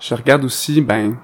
[0.00, 1.16] Je regarde aussi ben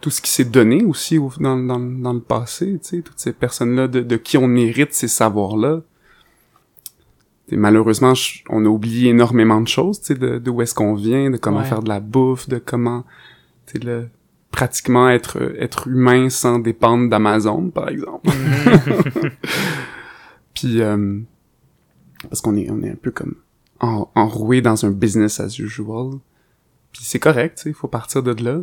[0.00, 3.18] tout ce qui s'est donné aussi au- dans, dans, dans le passé, tu sais, toutes
[3.18, 5.80] ces personnes-là de, de qui on hérite ces savoirs-là.
[7.48, 10.74] Et malheureusement, je- on a oublié énormément de choses, tu sais, de, de où est-ce
[10.74, 11.64] qu'on vient, de comment Ouais.
[11.64, 13.04] faire de la bouffe, de comment,
[13.66, 14.08] tu sais, le,
[14.50, 18.28] pratiquement être être humain sans dépendre d'Amazon, par exemple.
[20.54, 21.18] Puis euh,
[22.28, 23.34] parce qu'on est on est un peu comme
[23.82, 26.12] en, enroué dans un business as usual.
[26.92, 28.60] Puis c'est correct, tu sais, il faut partir de là.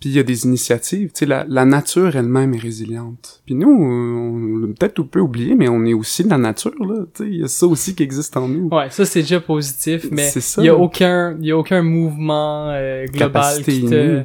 [0.00, 3.42] Puis il y a des initiatives, tu sais, la, la nature elle-même est résiliente.
[3.46, 6.74] Puis nous, on, l'a peut-être un peu oublié, mais on est aussi de la nature,
[6.84, 8.68] là, tu sais, il y a ça aussi qui existe en nous.
[8.70, 12.70] Ouais, ça c'est déjà positif, mais il y a aucun, il y a aucun mouvement
[12.70, 14.22] euh, global qui te,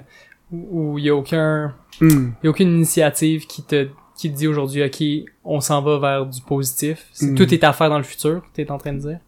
[0.52, 2.32] où il y a aucun, Hmm.
[2.42, 5.04] il y a aucune initiative qui te, qui te dit aujourd'hui, ok,
[5.44, 7.08] on s'en va vers du positif.
[7.14, 7.36] C'est- Mm.
[7.36, 9.20] Tout est à faire dans le futur, t'es en train de dire?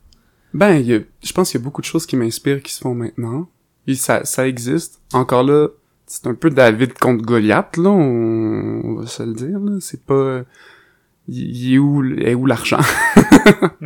[0.53, 2.73] Ben, il y a, je pense qu'il y a beaucoup de choses qui m'inspirent qui
[2.73, 3.49] se font maintenant.
[3.87, 4.99] Et ça, ça existe.
[5.13, 5.67] Encore là,
[6.05, 9.77] c'est un peu David contre Goliath, là, on, on va se le dire, là.
[9.79, 10.41] C'est pas...
[11.27, 12.79] Il il est où, est où l'argent?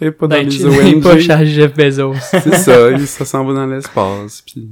[0.00, 1.02] Il est pas dans Ben, les tu- les ONG.
[1.02, 2.14] poches à Jeff Bezos.
[2.30, 4.68] C'est ça, il- ça s'en va dans l'espace, puis...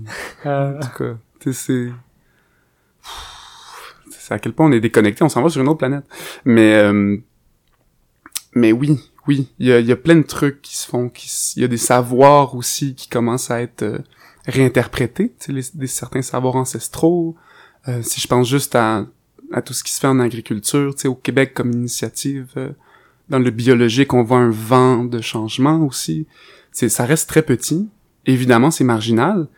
[0.46, 1.92] Euh, En tout cas, tu sais, c'est...
[4.18, 6.04] C'est à quel point on est déconnecté, on s'en va sur une autre planète.
[6.44, 7.16] Mais, euh,
[8.54, 11.11] mais oui, oui, il y a, plein de trucs qui se font,
[11.57, 13.99] il y a des savoirs aussi qui commencent à être euh,
[14.47, 17.35] réinterprétés, les- des certains savoirs ancestraux.
[17.89, 19.07] Euh, si je pense juste à,
[19.53, 22.71] à tout ce qui se fait en agriculture, au Québec comme initiative, euh,
[23.29, 26.27] dans le biologique, on voit un vent de changement aussi.
[26.71, 27.89] C'est, ça reste très petit.
[28.27, 29.49] Évidemment, c'est marginal,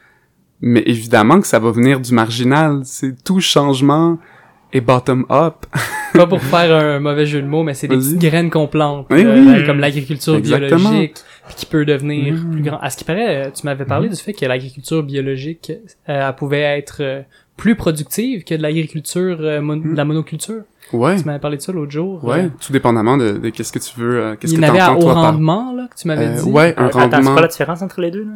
[0.60, 2.82] mais évidemment que ça va venir du marginal.
[2.84, 4.18] C'est tout changement
[4.72, 5.66] est bottom up.
[6.14, 9.06] pas pour faire un mauvais jeu de mots, mais c'est des petites graines qu'on plante,
[9.10, 9.66] Oui, euh, oui.
[9.66, 11.14] comme l'agriculture biologique,
[11.46, 12.78] puis qui peut devenir plus grand.
[12.78, 15.70] À ce qui paraît, tu m'avais parlé du fait que l'agriculture biologique,
[16.08, 17.22] euh, elle pouvait être euh,
[17.56, 19.92] plus productive que de l'agriculture, euh, mon- Mm.
[19.92, 20.62] de la monoculture.
[20.92, 21.16] Ouais.
[21.16, 22.24] Tu m'avais parlé de ça l'autre jour.
[22.24, 24.66] Ouais, Euh, tout dépendamment de, de qu'est-ce que tu veux, euh, qu'est-ce il que y
[24.66, 26.48] en avait à t'entends haut toi par rendement, là, que tu m'avais Euh, dit.
[26.50, 28.30] ouais, un Euh, Attends, c'est rendement quoi la différence entre les deux, là?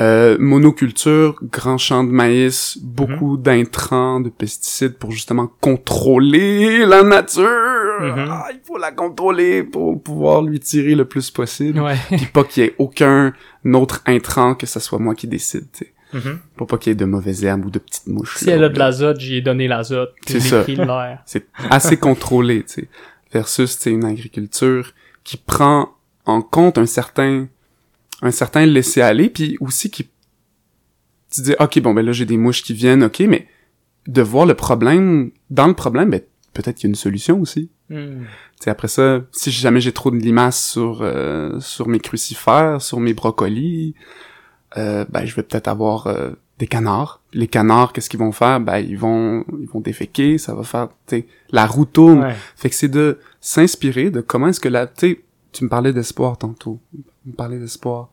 [0.00, 3.42] Euh, monoculture, grand champ de maïs, beaucoup Mhm.
[3.42, 7.44] d'intrants, de pesticides pour justement contrôler la nature.
[8.00, 8.26] Mhm.
[8.30, 11.80] Ah, il faut la contrôler pour pouvoir lui tirer le plus possible.
[11.80, 11.96] Ouais.
[12.08, 13.32] Puis pas qu'il y ait aucun
[13.74, 15.66] autre intrant que ce soit moi qui décide.
[16.12, 16.38] Mhm.
[16.56, 18.36] Pour pas qu'il y ait de mauvaises herbes ou de petites mouches.
[18.38, 18.54] si là.
[18.54, 20.14] elle a de l'azote, j'y ai donné l'azote.
[20.26, 20.62] C'est ça.
[20.62, 21.20] pris de l'air.
[21.26, 22.88] C'est assez contrôlé, tu sais.
[23.32, 25.90] Versus, tu sais, une agriculture qui prend
[26.26, 27.46] en compte un certain,
[28.22, 30.08] un certain laisser-aller, puis aussi qui,
[31.30, 33.46] tu dis, ok, bon, ben là, j'ai des mouches qui viennent, ok, mais
[34.06, 36.20] de voir le problème, dans le problème, ben,
[36.52, 37.70] peut-être qu'il y a une solution aussi.
[37.88, 38.22] Hmm.
[38.58, 42.80] Tu sais, après ça, si jamais j'ai trop de limaces sur, euh, sur mes crucifères,
[42.82, 43.94] sur mes brocolis,
[44.76, 47.20] euh, ben, je vais peut-être avoir euh, des canards.
[47.32, 48.60] Les canards, qu'est-ce qu'ils vont faire?
[48.60, 52.20] Ben, ils vont, ils vont déféquer, ça va faire, tu la roue tourne.
[52.20, 52.34] Ouais.
[52.56, 56.38] Fait que c'est de s'inspirer de comment est-ce que la, tu tu me parlais d'espoir
[56.38, 56.80] tantôt.
[56.92, 58.08] Tu me parlais d'espoir.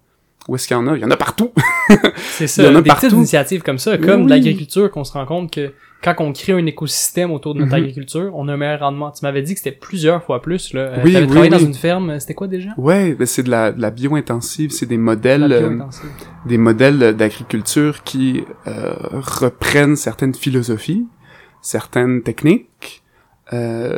[0.47, 0.95] Où est-ce qu'il y en a?
[0.95, 1.51] Il y en a partout!
[2.17, 3.15] C'est Il ça, y en a des petites partout.
[3.17, 4.29] initiatives comme ça, comme oui.
[4.29, 7.81] l'agriculture, qu'on se rend compte que quand on crée un écosystème autour de notre Mhm.
[7.83, 9.11] agriculture, on a un meilleur rendement.
[9.11, 10.81] Tu m'avais dit que c'était plusieurs fois plus, là.
[10.81, 11.59] Euh, Oui, T'avais oui, travaillé oui.
[11.59, 12.69] dans une ferme, euh, c'était quoi déjà?
[12.77, 15.79] Ouais, ben c'est de la, de la bio-intensive, c'est des modèles, euh,
[16.45, 21.07] des modèles d'agriculture qui euh, reprennent certaines philosophies,
[21.61, 23.03] certaines techniques,
[23.51, 23.97] euh,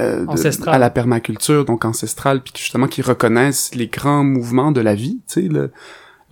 [0.00, 0.38] euh, de-
[0.74, 5.20] à la permaculture, donc ancestrale, puis justement qui reconnaissent les grands mouvements de la vie,
[5.28, 5.70] tu sais,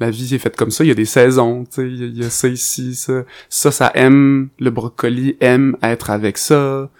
[0.00, 2.02] la vie est faite comme ça, il y a des saisons, tu sais, il y
[2.02, 6.36] a- il y, a ça ici, ça, ça, ça aime, le brocoli aime être avec
[6.38, 6.90] ça,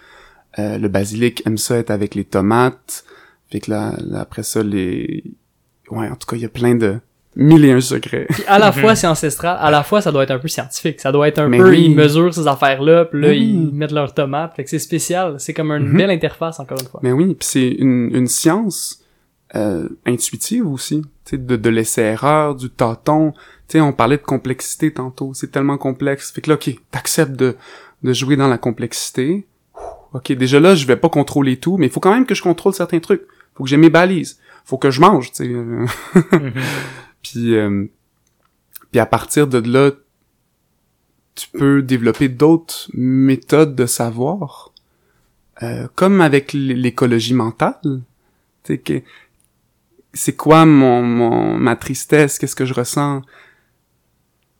[0.57, 3.03] euh, le basilic aime ça être avec les tomates,
[3.51, 5.23] fait que là, là, après ça, les,
[5.91, 6.99] ouais, en tout cas, il y a plein de
[7.35, 8.27] mille et un secrets.
[8.29, 8.73] Puis à la Mhm.
[8.81, 10.99] fois c'est ancestral, à la fois ça doit être un peu scientifique.
[11.01, 11.85] Ça doit être un Mais peu, oui.
[11.85, 14.55] ils mesurent ces affaires-là, puis là ils mettent leurs tomates.
[14.55, 15.35] Fait que c'est spécial.
[15.39, 15.97] C'est comme une Mhm.
[15.97, 16.99] belle interface encore une fois.
[17.03, 19.01] Mais oui, puis c'est une, une science
[19.55, 23.31] euh, intuitive aussi, tu sais, de, de l'essai-erreur, du tâton.
[23.67, 26.31] Tu sais, on parlait de complexité tantôt, c'est tellement complexe.
[26.31, 27.55] Fait que là, ok, t'acceptes de,
[28.03, 29.45] de jouer dans la complexité.
[30.13, 32.41] Ok, déjà là, je vais pas contrôler tout, mais il faut quand même que je
[32.41, 33.21] contrôle certains trucs.
[33.53, 34.39] Faut que j'ai mes balises.
[34.65, 35.47] Faut que je mange, tu sais.
[35.47, 35.87] Mhm.
[37.31, 37.85] Puis, euh,
[38.91, 39.91] puis à partir de là,
[41.33, 44.71] tu peux développer d'autres méthodes de savoir,
[45.63, 48.01] euh, comme avec l'écologie mentale.
[48.63, 49.01] Que
[50.13, 53.21] c'est quoi mon, mon ma tristesse, qu'est-ce que je ressens?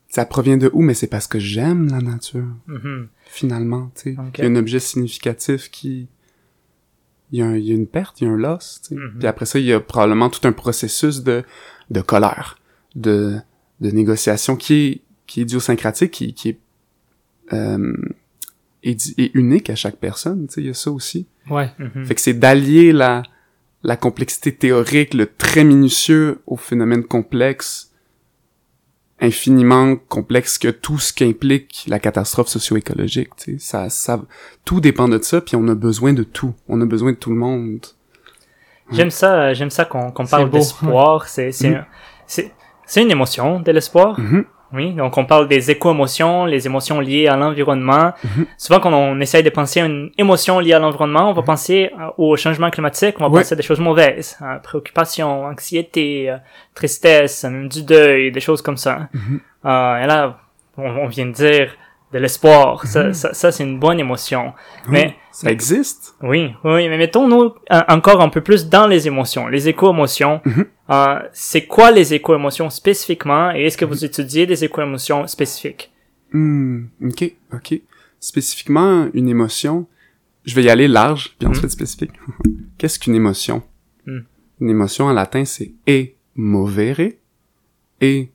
[0.09, 0.81] Ça provient de où?
[0.81, 3.07] Mais c'est parce que j'aime la nature Mhm.
[3.25, 3.91] finalement.
[3.95, 6.07] Tu sais, il y a un objet significatif qui
[7.31, 8.89] il y, a un- il y a une perte, il y a un loss, tu
[8.89, 8.95] sais.
[9.01, 9.15] Mhm.
[9.17, 11.43] Puis après ça, il y a probablement tout un processus de,
[11.89, 12.57] de colère,
[12.95, 13.37] de,
[13.81, 16.59] de négociation qui est, qui est idiosyncratique, qui, qui est,
[17.53, 17.93] euh,
[18.83, 21.27] est, est unique à chaque personne, tu sais, il y a ça aussi.
[21.49, 21.71] Ouais.
[21.79, 22.05] Mhm.
[22.05, 23.23] Fait que c'est d'allier la,
[23.83, 27.91] la complexité théorique, le très minutieux au phénomène complexe,
[29.21, 33.57] infiniment complexe que tout ce qu'implique la catastrophe socio-écologique, tu sais.
[33.59, 34.25] Ça, ça,
[34.65, 36.53] tout dépend de ça, puis on a besoin de tout.
[36.67, 37.85] On a besoin de tout le monde.
[38.91, 41.27] J'aime ça, euh, j'aime ça qu'on qu'on parle d'espoir.
[41.27, 41.79] C'est c'est
[42.27, 42.51] c'est
[42.85, 44.19] c'est une émotion de l'espoir.
[44.19, 44.45] Mhm.
[44.73, 48.11] Oui, donc on parle des éco-émotions, les émotions liées à l'environnement.
[48.23, 48.45] Mhm.
[48.57, 51.91] Souvent, quand on essaye de penser à une émotion liée à l'environnement, on va penser
[51.97, 53.41] euh, au changement climatique, on va Ouais.
[53.41, 56.37] penser à des choses mauvaises, euh, préoccupation, anxiété, euh,
[56.73, 59.07] tristesse, même du deuil, des choses comme ça.
[59.65, 60.39] Euh, et là,
[60.77, 61.71] on, on vient de dire
[62.15, 62.81] de l'espoir.
[62.85, 62.89] Mhm.
[62.89, 64.53] Ça, ça, ça, c'est une bonne émotion.
[64.87, 66.15] Mais Ça existe.
[66.21, 67.53] oui, oui, mais mettons-nous
[67.89, 70.39] encore un peu plus dans les émotions, les éco-émotions.
[70.45, 70.65] Mhm.
[70.91, 75.91] Euh, c'est quoi les éco-émotions spécifiquement et est-ce que vous étudiez des éco-émotions spécifiques?
[76.31, 77.81] Hmm, ok, ok.
[78.19, 79.85] Spécifiquement, une émotion,
[80.45, 82.11] je vais y aller large, puis ensuite spécifique.
[82.77, 83.61] Qu'est-ce qu'une émotion?
[84.05, 84.21] Hmm.
[84.61, 87.11] Une émotion en latin, c'est emovere.
[87.99, 88.31] Et,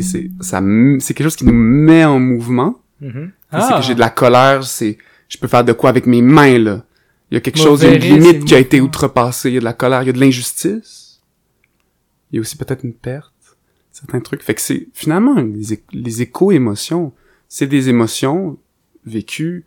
[0.00, 0.62] c'est, ça,
[1.00, 2.80] c'est quelque chose qui nous met en mouvement.
[3.00, 3.12] Mhm.
[3.12, 3.76] Sais, C'est Ah.
[3.80, 6.84] que j'ai de la colère, c'est, je peux faire de quoi avec mes mains, là?
[7.30, 9.50] Il y a quelque chose, une limite qui a été outrepassée.
[9.50, 11.20] Il y a de la colère, il y a de l'injustice.
[12.30, 13.32] Il y a aussi peut-être une perte.
[13.90, 14.42] Certains trucs.
[14.42, 17.12] Fait que c'est, finalement, les, les éco-émotions,
[17.48, 18.58] c'est des émotions
[19.04, 19.64] vécues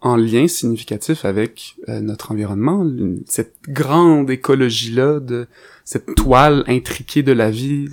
[0.00, 2.86] en lien significatif avec euh, notre environnement,
[3.26, 5.46] cette grande écologie-là, de
[5.84, 7.88] cette toile intriquée de la vie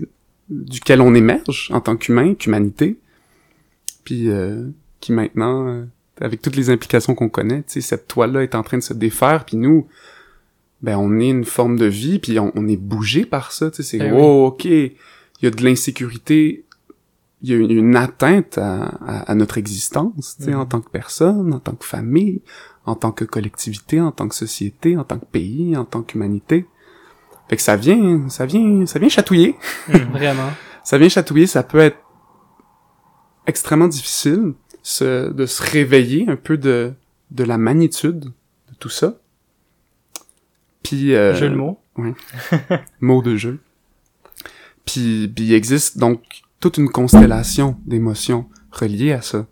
[0.53, 2.97] duquel on émerge en tant qu'humain, qu'humanité,
[4.03, 4.67] puis euh,
[4.99, 5.83] qui maintenant, euh,
[6.21, 8.93] avec toutes les implications qu'on connaît, tu sais, cette toile-là est en train de se
[8.93, 9.87] défaire, puis nous,
[10.81, 13.77] ben on est une forme de vie, puis on, on est bougé par ça, tu
[13.77, 14.91] sais, c'est Ben oh ok, il
[15.41, 16.65] y a de l'insécurité,
[17.41, 20.81] il y a une, une atteinte à, à- à notre existence, tu sais, en tant
[20.81, 22.41] que personne, en tant que famille,
[22.85, 26.65] en tant que collectivité, en tant que société, en tant que pays, en tant qu'humanité.
[27.53, 29.55] Fait que ça vient, ça vient, ça vient chatouiller.
[29.87, 30.49] Vraiment.
[30.83, 31.99] Ça vient chatouiller, ça peut être
[33.45, 36.93] extrêmement difficile se, de se réveiller un peu de,
[37.29, 39.17] de la magnitude de tout ça.
[40.81, 41.79] Puis, euh, Jeu de mots.
[42.99, 43.59] mot de jeu.
[44.83, 46.23] Puis, puis il existe donc
[46.59, 49.45] toute une constellation d'émotions reliées à ça.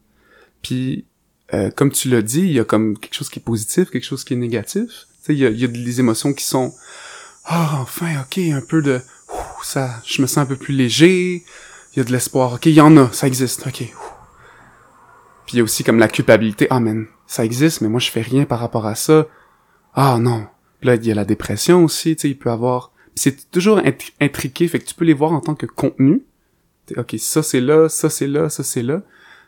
[0.64, 1.06] Puis,
[1.54, 4.04] euh, comme tu l'as dit, il y a comme quelque chose qui est positif, quelque
[4.06, 4.88] chose qui est négatif.
[4.88, 6.74] Tu sais, il y a, il y a des émotions qui sont
[7.46, 11.44] ah enfin ok un peu de ouh, ça, je me sens un peu plus léger.
[11.94, 12.54] Il y a de l'espoir.
[12.54, 13.68] Ok, il y en a, ça existe.
[13.68, 13.82] Ok.
[13.82, 13.98] ouh.
[15.46, 16.68] Puis il y a aussi comme la culpabilité.
[16.70, 19.28] Ah man, ça existe, mais moi je fais rien par rapport à ça.
[19.94, 20.48] Ah non.
[20.80, 22.16] Puis là il y a la dépression aussi.
[22.16, 22.92] Tu sais, il peut avoir.
[23.16, 26.24] C'est toujours intri- intriqué, fait que tu peux les voir en tant que contenu.
[26.98, 29.02] Ok, ça c'est là, ça c'est là, ça c'est là,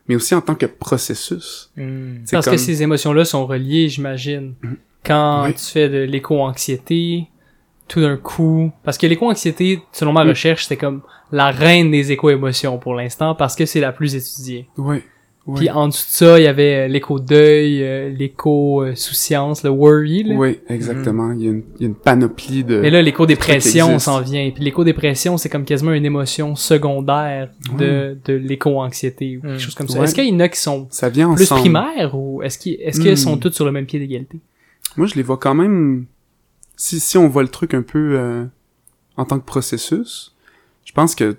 [0.08, 1.72] mais aussi en tant que processus.
[1.78, 2.18] Mm.
[2.26, 4.56] C'est Parce comme- que ces émotions-là sont reliées, j'imagine.
[5.06, 5.54] Quand Oui.
[5.54, 7.28] tu fais de l'éco-anxiété,
[7.88, 8.72] tout d'un coup...
[8.84, 10.30] Parce que l'éco-anxiété, selon ma Mm.
[10.30, 14.68] recherche, c'est comme la reine des éco-émotions pour l'instant, parce que c'est la plus étudiée.
[14.78, 15.02] Ouais.
[15.48, 15.56] ouais.
[15.58, 20.36] Puis en dessous de ça, il y avait euh, l'éco-deuil, euh, l'éco-souciance, le worry, là.
[20.36, 21.32] Oui, exactement.
[21.34, 22.80] Il, y a une, il y a une panoplie de...
[22.80, 24.50] Mais là, l'éco-dépression s'en vient.
[24.54, 29.50] Puis l'éco-dépression, c'est comme quasiment une émotion secondaire de, de l'éco-anxiété ou Mm.
[29.50, 30.00] quelque chose comme ça.
[30.00, 30.06] Ouais.
[30.06, 31.62] Est-ce qu'il y en a qui sont Ça vient plus ensemble.
[31.62, 33.18] primaires ou est-ce qu'ils est-ce qu'elles Mm.
[33.18, 34.40] sont toutes sur le même pied d'égalité?
[34.98, 36.06] Moi, je les vois quand même...
[36.76, 38.46] Si, si on voit le truc un peu euh,
[39.18, 40.36] en tant que processus,
[40.86, 41.38] je pense que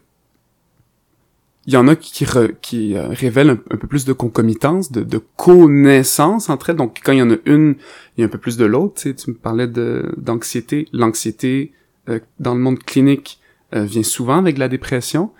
[1.67, 2.27] il y en a qui,
[2.61, 6.77] qui, euh, révèlent un, peu plus de concomitance, de, de connaissance entre elles.
[6.77, 7.77] Donc, quand il y en a une,
[8.17, 9.01] il y a un peu plus de l'autre.
[9.03, 10.89] Tu me parlais d'anxiété.
[10.93, 11.73] L'anxiété,
[12.11, 13.41] euh, dans le monde clinique,
[13.75, 15.31] euh, vient souvent avec la dépression.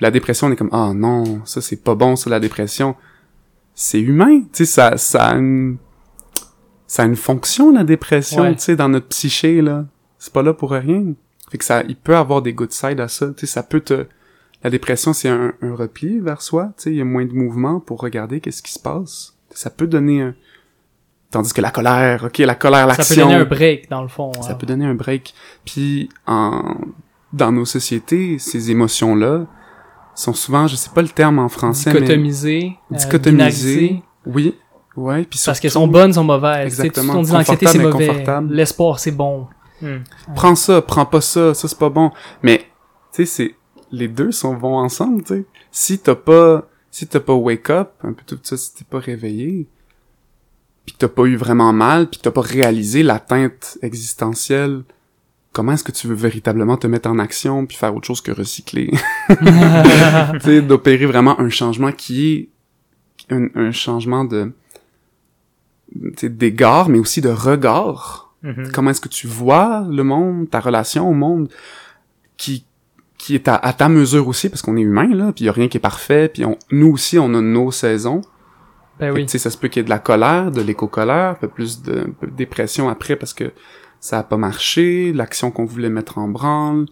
[0.00, 2.96] La dépression, on est comme, ah non, ça c'est pas bon, ça, la dépression.
[3.74, 5.36] C'est humain, tu sais, ça, ça
[6.86, 8.54] ça a une fonction, la dépression, Ouais.
[8.54, 9.86] tu sais, dans notre psyché, là.
[10.18, 11.04] C'est pas là pour rien.
[11.50, 13.80] Fait que ça, il peut avoir des good sides à ça, tu sais, ça peut
[13.80, 14.06] te,
[14.64, 17.32] la dépression, c'est un, un repli vers soi, tu sais, il y a moins de
[17.32, 19.36] mouvement pour regarder qu'est-ce qui se passe.
[19.50, 20.34] Ça peut donner un,
[21.30, 23.04] tandis que la colère, ok, la colère, l'action.
[23.04, 24.32] Ça peut donner un break, dans le fond.
[24.42, 24.54] Ça hein.
[24.54, 25.34] peut donner un break.
[25.64, 26.76] Puis en
[27.32, 29.46] dans nos sociétés, ces émotions-là
[30.14, 33.76] sont souvent, je sais pas le terme en français, Dichotomisé, mais euh, dichotomisées.
[33.76, 34.02] binarisé.
[34.24, 34.54] Oui,
[34.96, 35.24] ouais.
[35.24, 36.70] Puis Parce qu'elles surtout, sont bonnes, sont mauvaises.
[36.70, 37.18] Tu sais, Exactement.
[37.20, 38.24] On dit l'anxiété, c'est mauvais.
[38.50, 39.46] L'espoir, c'est bon.
[39.82, 39.96] Mm.
[40.34, 42.10] Prends ça, prends pas ça, ça c'est pas bon.
[42.42, 42.58] Mais
[43.12, 43.54] tu sais, c'est
[43.92, 45.22] les deux sont vont ensemble.
[45.22, 48.74] Tu sais, si t'as pas, si t'as pas wake up, un peu tout ça, si
[48.74, 49.68] t'es pas réveillé,
[50.84, 54.82] puis que t'as pas eu vraiment mal, puis que t'as pas réalisé l'atteinte existentielle.
[55.52, 58.30] Comment est-ce que tu veux véritablement te mettre en action puis faire autre chose que
[58.30, 58.90] recycler?
[59.28, 62.50] tu sais, d'opérer vraiment un changement qui
[63.30, 64.52] est un, un changement de
[65.92, 68.34] tu sais, d'égard, mais aussi de regard.
[68.42, 68.70] Mhm.
[68.72, 71.48] Comment est-ce que tu vois le monde, ta relation au monde,
[72.36, 72.64] qui
[73.18, 75.52] qui est à, à ta mesure aussi, parce qu'on est humain, là, puis y a
[75.52, 78.20] rien qui est parfait, puis on, nous aussi, on a nos saisons.
[78.98, 79.26] Ben oui.
[79.26, 81.48] Tu sais, ça se peut qu'il y ait de la colère, de l'éco-colère, un peu
[81.48, 83.52] plus de, un peu de dépression après parce que
[84.00, 86.86] ça a pas marché, l'action qu'on voulait mettre en branle,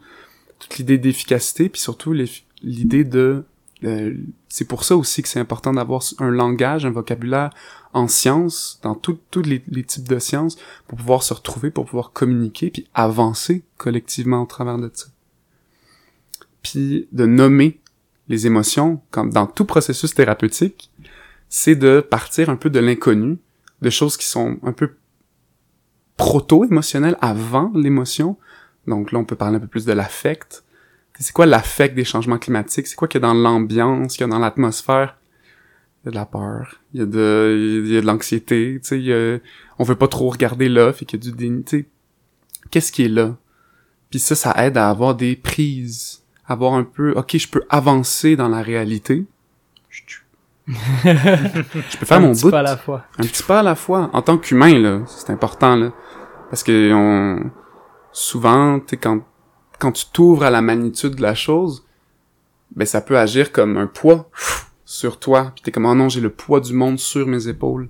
[0.59, 2.15] toute l'idée d'efficacité, puis surtout
[2.63, 3.45] l'idée de
[3.83, 4.15] euh,
[4.49, 7.51] c'est pour ça aussi que c'est important d'avoir un langage, un vocabulaire
[7.93, 10.57] en sciences, dans tous les, types de sciences,
[10.87, 15.07] pour pouvoir se retrouver, pour pouvoir communiquer, puis avancer collectivement au travers de ça.
[16.63, 17.81] Puis de nommer
[18.29, 20.91] les émotions, comme dans tout processus thérapeutique,
[21.49, 23.39] c'est de partir un peu de l'inconnu,
[23.83, 24.97] de choses qui sont un peu
[26.17, 28.39] proto-émotionnelles avant l'émotion.
[28.87, 30.65] Donc là, on peut parler un peu plus de l'affect.
[31.19, 32.87] C'est quoi l'affect des changements climatiques?
[32.87, 35.17] C'est quoi qu'il y a dans l'ambiance, qu'il y a dans l'atmosphère?
[36.03, 38.79] Il y a de la peur, il y a de, il y a de l'anxiété,
[38.83, 39.43] tu sais,
[39.79, 41.87] on veut pas trop regarder là, fait qu'il y a du déni, tu sais.
[42.71, 43.37] Qu'est-ce qui est là?
[44.11, 48.37] Puis ça, ça aide à avoir des prises, avoir un peu, ok, je peux avancer
[48.37, 49.25] dans la réalité.
[49.91, 50.03] je
[51.99, 52.49] peux faire mon bout.
[52.49, 53.05] Un petit pas à la fois.
[53.19, 54.11] Un petit pas à la fois.
[54.13, 55.93] En tant qu'humain, là, c'est important, là.
[56.51, 57.51] Parce que on,
[58.13, 59.21] souvent, tu quand,
[59.79, 61.85] quand tu t'ouvres à la magnitude de la chose,
[62.75, 64.31] ben, ça peut agir comme un poids
[64.85, 65.53] sur toi.
[65.55, 67.89] Puis t'es comme, oh non, j'ai le poids du monde sur mes épaules.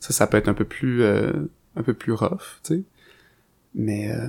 [0.00, 1.32] Ça, ça peut être un peu plus, euh,
[1.76, 2.82] un peu plus rough, tu sais.
[3.74, 4.28] Mais, euh,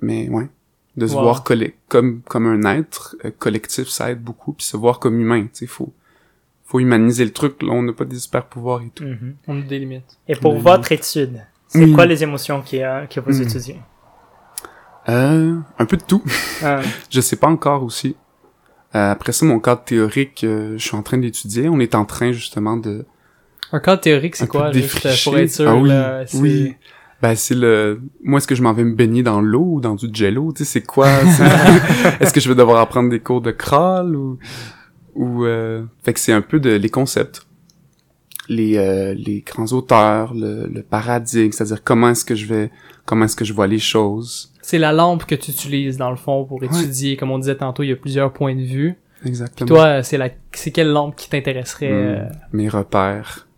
[0.00, 0.48] mais ouais.
[0.96, 1.44] De se voir
[1.88, 4.52] comme, comme un être euh, collectif, ça aide beaucoup.
[4.52, 5.92] Puis se voir comme humain, tu sais, faut,
[6.64, 7.62] faut humaniser le truc.
[7.62, 9.04] Là, on n'a pas des super pouvoirs et tout.
[9.04, 9.34] Mm-hmm.
[9.46, 10.18] On a des limites.
[10.26, 13.42] Et pour votre étude, c'est quoi les émotions qui, euh, que vous mm.
[13.42, 13.80] étudiez?
[15.10, 16.22] Euh, un peu de tout.
[16.62, 16.82] Ah.
[17.08, 18.16] je sais pas encore aussi.
[18.94, 21.68] Euh, après ça, mon cadre théorique, euh, je suis en train d'étudier.
[21.68, 23.06] On est en train justement de...
[23.72, 24.72] Un cadre théorique, c'est quoi?
[24.72, 25.90] Juste pour être sûr, ah, oui,
[26.34, 26.74] oui.
[27.22, 28.00] Ben, c'est le...
[28.22, 30.52] Moi, est-ce que je m'en vais me baigner dans l'eau ou dans du jello?
[30.52, 31.08] Tu sais, c'est quoi?
[32.20, 34.38] est-ce que je vais devoir apprendre des cours de crawl ou...
[35.14, 35.84] ou euh...
[36.02, 36.70] Fait que c'est un peu de...
[36.70, 37.46] les concepts.
[38.48, 42.70] Les, euh, les grands auteurs, le, le paradigme, c'est-à-dire comment est-ce que je vais...
[43.06, 44.52] Comment est-ce que je vois les choses.
[44.70, 47.16] C'est la lampe que tu utilises, dans le fond, pour étudier.
[47.16, 48.94] Comme on disait tantôt, il y a plusieurs points de vue.
[49.26, 49.66] Exactement.
[49.66, 50.28] toi, c'est la...
[50.52, 51.90] c'est quelle lampe qui t'intéresserait?
[51.90, 52.06] Hmm.
[52.06, 52.28] Euh?
[52.52, 53.48] Mes repères.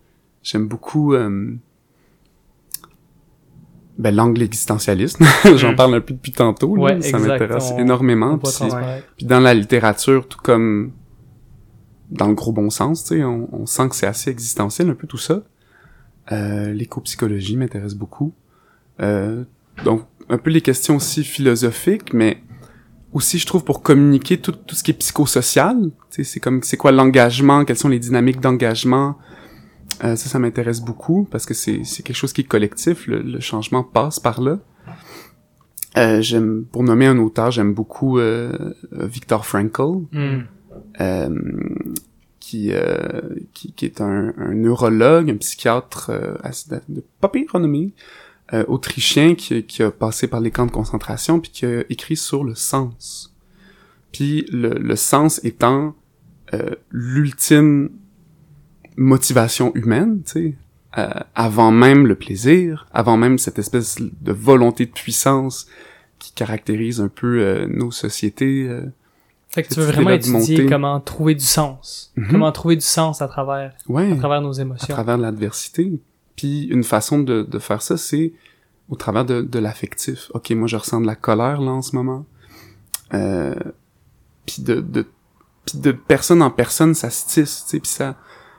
[0.42, 1.12] J'aime beaucoup...
[1.12, 1.54] Euh
[3.98, 5.22] ben, l'angle existentialiste.
[5.56, 5.76] J'en mm.
[5.76, 6.76] parle un peu depuis tantôt.
[6.76, 6.98] Là.
[7.02, 8.38] ça m'intéresse énormément.
[8.38, 10.92] Puis, dans la littérature, tout comme
[12.10, 15.06] dans le gros bon sens, tu sais, on, sent que c'est assez existentiel un peu
[15.06, 15.42] tout ça.
[16.32, 18.32] Euh, L'éco-psychologie m'intéresse beaucoup.
[19.02, 19.44] Euh,
[19.84, 22.38] donc, un peu les questions aussi philosophiques, mais
[23.12, 25.90] aussi, je trouve, pour communiquer tout, tout ce qui est psychosocial.
[26.10, 29.16] Tu sais, c'est comme, c'est quoi l'engagement, quelles sont les dynamiques d'engagement,
[30.04, 33.06] euh, ça, ça m'intéresse beaucoup parce que c'est, c'est quelque chose qui est collectif.
[33.06, 34.58] Le, changement passe par là.
[35.98, 40.06] Euh, j'aime, pour nommer un auteur, j'aime beaucoup euh, Viktor Frankl,
[41.00, 41.28] euh,
[42.40, 43.20] qui, euh,
[43.52, 46.10] qui, qui est un, un, neurologue, un psychiatre
[46.88, 47.92] de pas pire renommé,
[48.68, 52.44] autrichien qui, qui a passé par les camps de concentration puis qui a écrit sur
[52.44, 53.34] le sens.
[54.12, 55.94] Puis le, le sens étant
[56.90, 57.88] l'ultime
[58.96, 60.54] motivation humaine, tu sais,
[60.98, 65.66] euh, avant même le plaisir, avant même cette espèce de volonté de puissance
[66.18, 68.66] qui caractérise un peu euh, nos sociétés.
[68.68, 68.92] Euh,
[69.48, 72.28] fait que tu veux vraiment étudier comment trouver du sens, mhm.
[72.30, 75.92] comment trouver du sens à travers, à travers nos émotions, à travers l'adversité.
[76.36, 78.32] Puis une façon de, de faire ça, c'est
[78.88, 80.30] au travers de, de l'affectif.
[80.34, 82.26] Ok, moi je ressens de la colère là en ce moment.
[83.14, 83.54] Euh,
[84.46, 85.06] puis de, de
[85.64, 88.16] puis de personne en personne, ça se tisse, tu sais, puis ça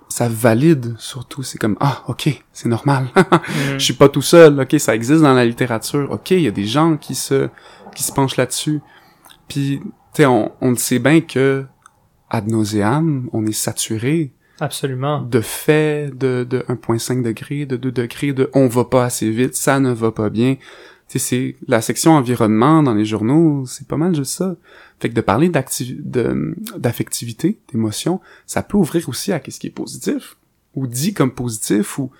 [0.10, 1.44] ça valide surtout.
[1.44, 3.08] C'est comme ah ok c'est normal.
[3.16, 3.78] Mm.
[3.78, 4.60] Je suis pas tout seul.
[4.60, 6.10] Ok ça existe dans la littérature.
[6.12, 7.50] Ok il y a des gens qui se
[7.96, 8.82] qui se penchent là-dessus.
[9.48, 11.66] Puis tu sais on, on sait bien que
[12.30, 14.34] ad nauseam on est saturé.
[14.60, 15.22] Absolument.
[15.22, 19.56] De faits de de 1.5 degrés, de 2 degrés, de on va pas assez vite,
[19.56, 20.56] ça ne va pas bien.
[21.08, 24.56] Tu sais c'est la section environnement dans les journaux, c'est pas mal juste ça.
[25.00, 30.38] Fait que de parler d'affectivité, d'émotion, ça peut ouvrir aussi à ce qui est positif,
[30.76, 32.12] ou dit comme positif, ou,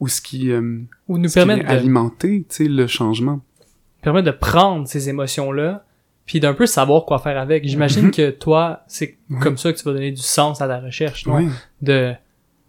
[0.00, 3.40] ou ce qui, euh, ou nous permet d'alimenter, tu sais, le changement.
[4.02, 5.84] Permet de prendre ces émotions-là,
[6.26, 7.66] puis d'un peu savoir quoi faire avec.
[7.66, 8.16] J'imagine mm-hmm.
[8.16, 11.48] que toi, c'est comme ça que tu vas donner du sens à ta recherche, non?
[11.82, 12.14] De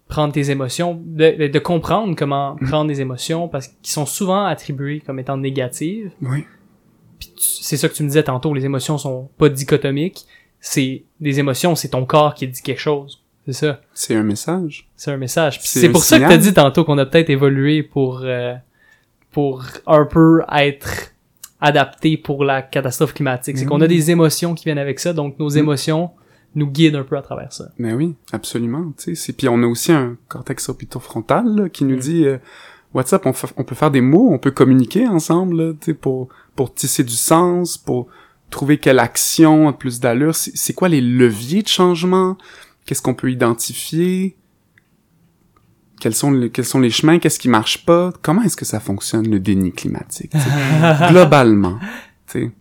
[0.08, 2.68] prendre tes émotions, de, de comprendre comment mm-hmm.
[2.68, 6.12] prendre des émotions, parce qu'ils sont souvent attribuées comme étant négatives.
[6.22, 6.46] Oui
[7.38, 10.26] c'est ça que tu me disais tantôt, les émotions sont pas dichotomiques.
[10.60, 13.24] C'est des émotions, c'est ton corps qui dit quelque chose.
[13.46, 13.82] C'est ça.
[13.94, 14.90] C'est un message.
[14.96, 15.60] C'est un message.
[15.62, 18.56] C'est pour ça que t'as dit tantôt qu'on a peut-être évolué pour euh,
[19.32, 21.12] pour un peu être
[21.62, 23.58] adapté pour la catastrophe climatique.
[23.58, 25.58] C'est qu'on a des émotions qui viennent avec ça, donc nos mm.
[25.58, 26.12] émotions
[26.56, 27.70] nous guident un peu à travers ça.
[27.78, 28.94] Mais oui, absolument.
[28.98, 32.00] Tu sais, puis on a aussi un cortex orbitofrontal qui nous mm.
[32.00, 32.38] dit euh,
[32.94, 36.74] WhatsApp, on, on, peut faire des mots, on peut communiquer ensemble, tu sais, pour pour
[36.74, 38.08] tisser du sens, pour
[38.50, 40.36] trouver quelle action a plus d'allure.
[40.36, 42.38] C'est quoi les leviers de changement?
[42.86, 44.38] Qu'est-ce qu'on peut identifier?
[46.00, 47.20] Quels sont, les, quels sont les chemins?
[47.20, 48.12] Qu'est-ce qui marche pas?
[48.22, 50.34] Comment est-ce que ça fonctionne, le déni climatique?
[51.10, 51.80] Globalement.
[52.28, 52.52] tu sais.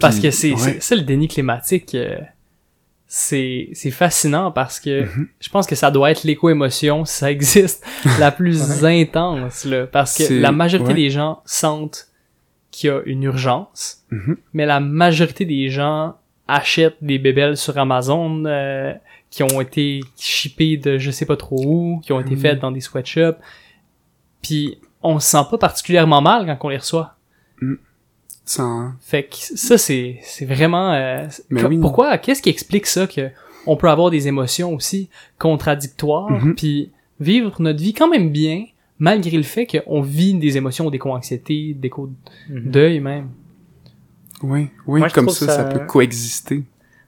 [0.00, 0.58] Parce que c'est ouais.
[0.58, 1.94] c'est- ça le déni climatique.
[1.94, 2.18] euh,
[3.08, 5.28] c'est c'est fascinant parce que Mhm.
[5.40, 7.84] je pense que ça doit être l'éco-émotion, si ça existe,
[8.18, 10.94] la plus intense là, parce que la majorité ouais.
[10.94, 12.08] des gens sentent
[12.72, 14.36] qu'il y a une urgence, Mhm.
[14.54, 16.16] mais la majorité des gens
[16.48, 18.92] achètent des bébelles sur Amazon euh,
[19.30, 22.40] qui ont été shippées de je sais pas trop où, qui ont été Mhm.
[22.40, 23.38] faites dans des sweatshops,
[24.42, 27.16] puis on se sent pas particulièrement mal quand on les reçoit.
[28.44, 30.92] Sans- Fait que ça, c'est, c'est vraiment...
[30.92, 31.78] euh, Mais que- oui.
[31.78, 32.16] Pourquoi?
[32.18, 33.30] Qu'est-ce qui explique ça que
[33.66, 35.08] on peut avoir des émotions aussi
[35.38, 36.54] contradictoires, Mhm.
[36.54, 38.66] puis vivre notre vie quand même bien,
[39.00, 41.80] malgré le fait qu'on vit des émotions d'éco-anxiété, Mhm.
[41.80, 43.30] d'éco-deuil même.
[44.42, 46.62] Oui, oui, Moi, comme ça, ça- ça peut coexister.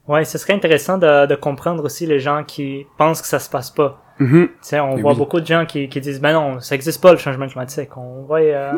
[0.09, 3.49] Ouais, ce serait intéressant de, de comprendre aussi les gens qui pensent que ça se
[3.49, 4.03] passe pas.
[4.19, 5.19] Tu sais, on voit oui.
[5.19, 7.97] beaucoup de gens qui, qui disent ben non, ça existe pas le changement climatique.
[7.97, 8.73] On voit euh,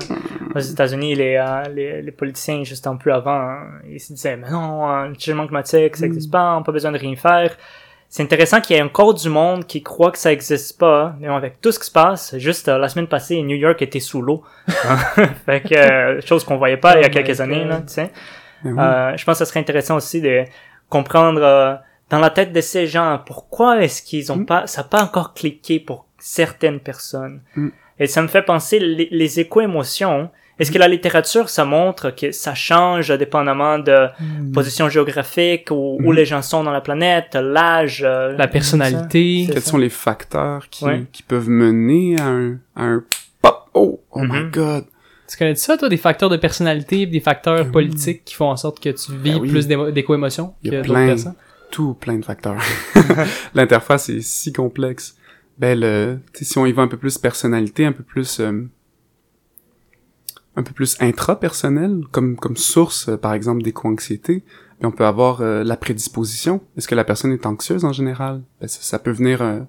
[0.54, 4.36] aux États-Unis les, euh, les les politiciens juste un peu avant, hein, ils se disaient
[4.36, 7.16] ben non, euh, le changement climatique ça existe pas, on n'a pas besoin de rien
[7.16, 7.56] faire.
[8.12, 11.28] C'est intéressant qu'il y ait encore du monde qui croit que ça existe pas, mais
[11.28, 14.20] avec tout ce qui se passe, juste euh, la semaine passée, New York était sous
[14.20, 14.42] l'eau.
[15.46, 17.94] fait que euh, chose qu'on voyait pas il y a Oh quelques années là, tu
[17.94, 18.10] sais.
[18.66, 20.44] Euh, je pense que ce serait intéressant aussi de
[20.91, 21.74] comprendre euh,
[22.11, 24.47] dans la tête de ces gens pourquoi est-ce qu'ils ont Mm.
[24.47, 27.41] pas ça pas encore cliqué pour certaines personnes.
[27.57, 27.68] Mm.
[28.01, 30.30] Et ça me fait penser les, les éco-émotions.
[30.59, 34.09] Est-ce que la littérature ça montre que ça change dépendamment de
[34.53, 36.16] position géographique ou où Mm.
[36.16, 39.47] les gens sont dans la planète, l'âge, euh, La personnalité.
[39.51, 39.70] Quels ça.
[39.70, 41.05] sont les facteurs qui, Ouais.
[41.12, 43.05] qui peuvent mener à un, à un
[43.41, 43.57] pop?
[43.72, 44.51] Oh, oh my Mhm.
[44.51, 44.84] god.
[45.30, 47.70] Tu connais ça, toi, des facteurs de personnalité, des facteurs Oui.
[47.72, 49.48] politiques qui font en sorte que tu vis Ben oui.
[49.48, 51.34] plus d'éco-émotions que d'autres personnes?
[51.70, 52.60] Tout plein de facteurs.
[53.54, 55.16] L'interface est si complexe.
[55.56, 58.68] Ben, le, si on y va un peu plus personnalité, un peu plus, euh,
[60.56, 64.42] un peu plus intrapersonnel, comme, comme source, euh, par exemple, d'éco-anxiété,
[64.80, 66.60] ben, on peut avoir euh, la prédisposition.
[66.76, 68.42] Est-ce que la personne est anxieuse en général?
[68.60, 69.60] Ben, ça, ça peut venir, euh,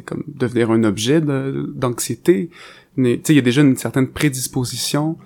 [0.00, 2.48] comme devenir un objet d'anxiété.
[2.96, 5.18] Mais, tu sais, il y a déjà une certaine prédisposition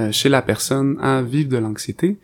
[0.00, 2.18] euh, chez la personne à vivre de l'anxiété.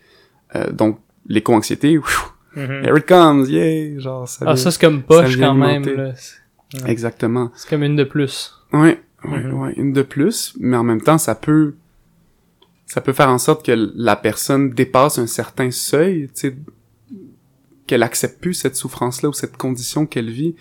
[0.57, 2.23] Euh, donc, l'éco-anxiété, pfiou,
[2.57, 2.85] Mhm.
[2.85, 3.99] Here it comes, yeah!
[3.99, 6.13] Genre, ça Ah, vient- ça, c'est comme poche quand même, là.
[6.17, 7.51] C'est- Exactement.
[7.57, 8.53] C'est comme une de plus.
[8.73, 9.53] Ouais, ouais, Mhm.
[9.55, 11.75] ouais, une de plus, mais en même temps, ça peut,
[12.87, 16.57] ça peut faire en sorte que la personne dépasse un certain seuil, tu sais,
[17.89, 20.55] qu'elle accepte plus cette souffrance-là ou cette condition qu'elle vit,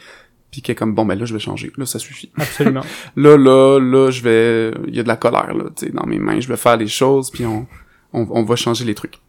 [0.53, 2.31] puis qu'elle est comme, bon, ben là, je vais changer, là, ça suffit.
[2.37, 2.83] Absolument.
[3.15, 6.05] Là, là, là, je vais, il y a de la colère, là, tu sais, dans
[6.05, 7.65] mes mains, je vais faire les choses, puis on,
[8.13, 9.19] on, on va changer les trucs.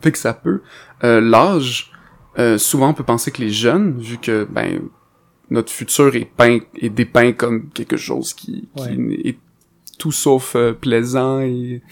[0.00, 0.62] Fait que ça peut.
[1.02, 1.90] Euh, L'âge,
[2.38, 4.82] euh, souvent on peut penser que les jeunes, vu que ben
[5.50, 9.18] notre futur est peint est dépeint comme quelque chose qui, qui Ouais.
[9.24, 9.38] est
[9.98, 11.82] tout sauf euh, plaisant et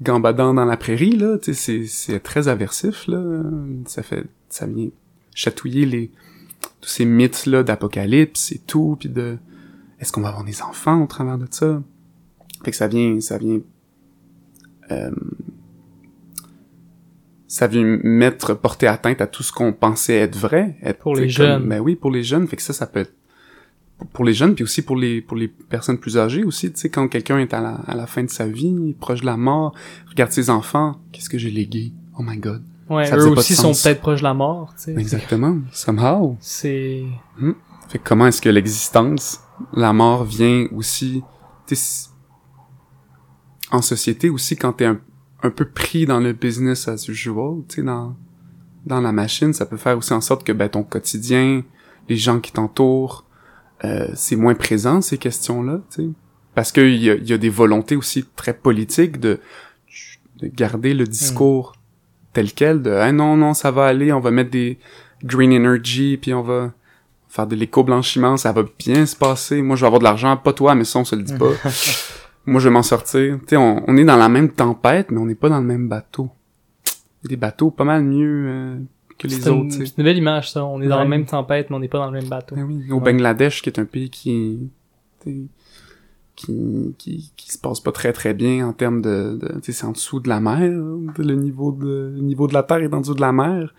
[0.00, 3.42] gambadant dans la prairie là, tu sais, c'est c'est très aversif là,
[3.86, 4.88] ça fait ça vient
[5.34, 6.10] chatouiller les
[6.80, 9.38] tous ces mythes là d'apocalypse et tout, puis de
[10.00, 11.82] est-ce qu'on va avoir des enfants au travers de ça?
[12.64, 13.60] Fait que ça vient ça vient
[14.90, 15.10] euh,
[17.46, 20.76] ça vient mettre, porter atteinte à tout ce qu'on pensait être vrai.
[20.82, 21.68] Être, Pour les comme- jeunes.
[21.68, 22.48] Ben oui, pour les jeunes.
[22.48, 23.12] Fait que ça, ça peut être
[24.12, 26.72] pour les jeunes, puis aussi pour les pour les personnes plus âgées aussi.
[26.72, 29.26] Tu sais, quand quelqu'un est à la, à la fin de sa vie, proche de
[29.26, 29.72] la mort,
[30.10, 31.92] regarde ses enfants, qu'est-ce que j'ai légué?
[32.18, 32.62] Oh my god.
[32.88, 34.94] Ouais, Ça eux aussi sont peut-être proches de la mort, tu sais.
[34.94, 35.58] Exactement.
[35.72, 36.36] Somehow.
[36.40, 37.04] C'est...
[37.88, 39.40] Fait que comment est-ce que l'existence,
[39.72, 41.22] la mort vient aussi,
[41.66, 42.10] sais,
[43.70, 45.00] en société aussi quand t'es un,
[45.42, 48.16] un peu pris dans le business as usual, tu sais, dans,
[48.84, 51.62] dans la machine, ça peut faire aussi en sorte que, ben, ton quotidien,
[52.08, 53.24] les gens qui t'entourent,
[53.84, 56.08] euh, c'est moins présent, ces questions-là, tu sais.
[56.54, 59.40] Parce qu'il y a, y a des volontés aussi très politiques de,
[60.40, 61.73] de garder le discours
[62.34, 64.78] tel quel, de, ah non, non, ça va aller, on va mettre des
[65.24, 66.72] green energy, puis on va,
[67.34, 69.60] faire de l'éco-blanchiment, ça va bien se passer.
[69.60, 71.50] Moi, je vais avoir de l'argent, pas toi, mais ça, on se le dit pas.
[72.46, 73.38] Moi, je vais m'en sortir.
[73.40, 75.66] Tu sais, on, on est dans la même tempête, mais on n'est pas dans le
[75.66, 76.30] même bateau.
[77.24, 78.76] Des bateaux pas mal mieux euh,
[79.18, 79.86] que les autres, tu sais.
[79.86, 80.64] c'est une belle image, ça.
[80.64, 82.54] On est dans la même tempête, mais on n'est pas dans le même bateau.
[82.54, 83.12] Ben oui, au Ouais.
[83.12, 84.70] Bangladesh, qui est un pays qui,
[85.24, 85.34] sais,
[86.36, 89.72] qui, qui, qui se passe pas très très bien en termes de, de tu sais,
[89.72, 92.78] c'est en dessous de la mer, hein, le niveau de, le niveau de la terre
[92.78, 93.74] est en dessous de la mer.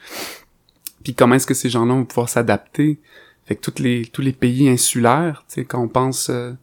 [1.03, 2.99] Puis comment est-ce que ces gens-là vont pouvoir s'adapter?
[3.45, 6.53] Fait que les, tous les pays insulaires, tu sais, quand on pense euh,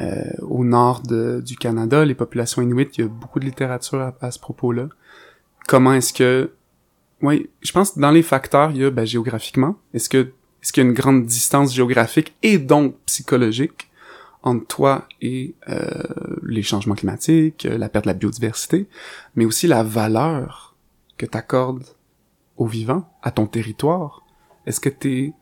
[0.00, 4.00] euh, au nord de, du Canada, les populations inuites, il y a beaucoup de littérature
[4.00, 4.88] à, à ce propos-là.
[5.66, 6.52] comment est-ce que
[7.22, 9.76] oui, je pense que dans les facteurs, il y a ben, géographiquement.
[9.94, 10.32] Est-ce que
[10.62, 13.85] est-ce qu'il y a une grande distance géographique et donc psychologique?
[14.46, 15.82] Entre toi et euh,
[16.44, 18.86] les changements climatiques, euh, la perte de la biodiversité,
[19.34, 20.76] mais aussi la valeur
[21.18, 21.84] que tu accordes
[22.56, 24.22] au vivant, à ton territoire.
[24.64, 25.32] Est-ce que t'es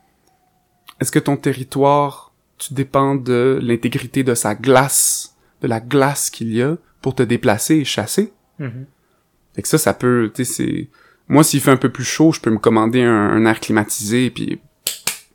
[1.01, 6.55] est-ce que ton territoire, tu dépends de l'intégrité de sa glace, de la glace qu'il
[6.55, 8.33] y a pour te déplacer et chasser?
[8.59, 8.87] Mhm.
[9.55, 10.89] Fait que ça, ça peut, tu sais, c'est...
[11.29, 14.31] Moi, s'il fait un peu plus chaud, je peux me commander un, un air climatisé,
[14.31, 14.61] puis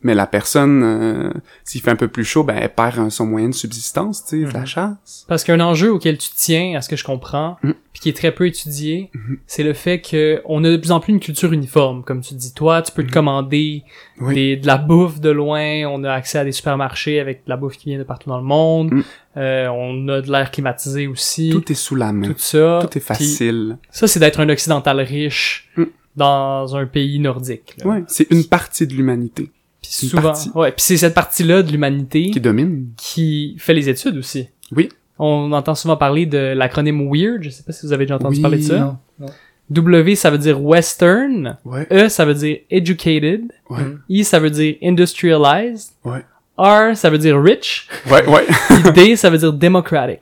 [0.01, 1.29] mais la personne, euh,
[1.65, 4.47] s'il fait un peu plus chaud, ben elle perd son moyen de subsistance, tu sais,
[4.49, 4.65] de la Mhm.
[4.65, 5.25] chasse.
[5.27, 7.71] Parce qu'un enjeu auquel tu tiens, à ce que je comprends, Mm.
[7.91, 9.39] puis qui est très peu étudié, Mhm.
[9.45, 12.03] c'est le fait que on a de plus en plus une culture uniforme.
[12.03, 13.83] Comme tu dis, toi, tu peux te commander
[14.19, 14.27] Mhm.
[14.27, 14.35] Oui.
[14.35, 17.57] des, de la bouffe de loin, on a accès à des supermarchés avec de la
[17.57, 18.91] bouffe qui vient de partout dans le monde,
[19.37, 22.27] euh, on a de l'air climatisé aussi, Tout est sous la main.
[22.27, 22.79] tout ça.
[22.89, 23.77] Tout est facile.
[23.91, 25.69] ça, c'est d'être un occidental riche
[26.15, 27.75] dans un pays nordique.
[27.79, 27.87] là.
[27.87, 29.51] Ouais, c'est une partie de l'humanité
[29.82, 30.49] Puis souvent, partie.
[30.55, 32.88] ouais, puis c'est cette partie-là de l'humanité qui domine.
[32.97, 34.47] qui fait les études aussi.
[34.75, 34.89] Oui.
[35.17, 38.38] On entend souvent parler de l'acronyme WEIRD, je sais pas si vous avez déjà entendu
[38.38, 38.80] Oui, parler de ça.
[38.80, 39.27] Non, non.
[39.69, 41.57] W, ça veut dire Western.
[41.65, 43.51] Ouais, E, ça veut dire Educated.
[43.69, 43.77] ouais,
[44.09, 45.91] I, ça veut dire Industrialized.
[46.05, 46.23] ouais.
[46.57, 47.88] R, ça veut dire Rich.
[48.11, 48.45] Ouais, ouais.
[48.93, 50.19] D, ça veut dire Democratic.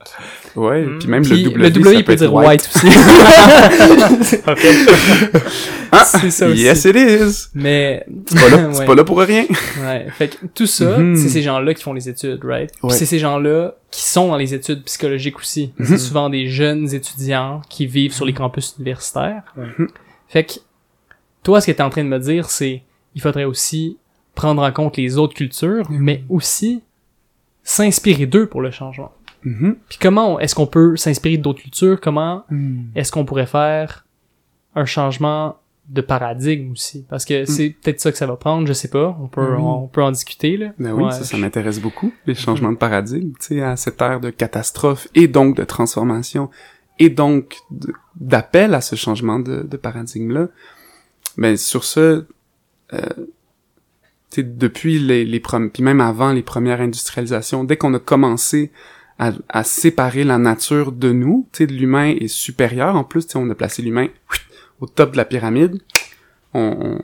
[0.56, 0.98] Ouais, Mm.
[0.98, 2.48] puis même Puis le W, le W, ça il peut être dire white.
[2.48, 2.86] White, aussi.
[5.90, 6.60] Ah, c'est ça aussi.
[6.62, 7.48] Yes, it is!
[7.54, 8.86] Mais, C'est pas là, c'est Ouais.
[8.86, 9.44] pas là pour rien.
[9.82, 10.06] ouais.
[10.10, 11.16] Fait que tout ça, Mhm.
[11.16, 12.70] c'est ces gens-là qui font les études, right?
[12.82, 12.90] Ouais.
[12.94, 15.72] c'est ces gens-là qui sont dans les études psychologiques aussi.
[15.78, 15.86] Mhm.
[15.86, 19.42] C'est souvent des jeunes étudiants qui vivent sur les campus universitaires.
[20.28, 20.54] Fait que,
[21.42, 22.82] toi, ce que t'es en train de me dire, c'est,
[23.14, 23.96] il faudrait aussi
[24.34, 26.82] prendre en compte les autres cultures, mais aussi
[27.64, 29.12] s'inspirer d'eux pour le changement.
[29.44, 29.76] Mhm.
[29.88, 32.00] Puis comment est-ce qu'on peut s'inspirer d'autres cultures?
[32.00, 32.82] Comment Mm.
[32.94, 34.06] est-ce qu'on pourrait faire
[34.74, 35.56] un changement
[35.88, 37.06] de paradigme aussi?
[37.08, 39.16] Parce que c'est peut-être ça que ça va prendre, je sais pas.
[39.20, 39.56] On peut, Mm.
[39.56, 39.62] Oui.
[39.64, 40.72] on peut en discuter, là.
[40.78, 43.76] Ben oui, Ouais, ça, ça je- m'intéresse beaucoup, les changements de paradigme, tu sais, à
[43.76, 46.50] cette ère de catastrophe et donc de transformation
[46.98, 47.56] et donc
[48.16, 50.48] d'appel à ce changement de, de paradigme-là.
[51.36, 52.26] Ben, sur ce,
[52.92, 52.98] euh,
[54.30, 58.72] tu sais, depuis les, les puis même avant les premières industrialisations, dès qu'on a commencé
[59.18, 63.26] à, à séparer la nature de nous, tu sais, de l'humain est supérieur, en plus,
[63.26, 64.08] tu sais, on a placé l'humain
[64.80, 65.80] au top de la pyramide,
[66.54, 67.02] on, on,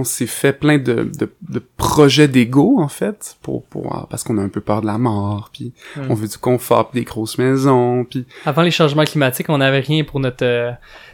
[0.00, 4.24] on s'est fait plein de, de, de projets d'ego en fait pour pour ah, parce
[4.24, 6.00] qu'on a un peu peur de la mort puis Mm.
[6.10, 9.78] on veut du confort pis des grosses maisons puis Avant les changements climatiques, on n'avait
[9.78, 10.72] rien pour notre, euh,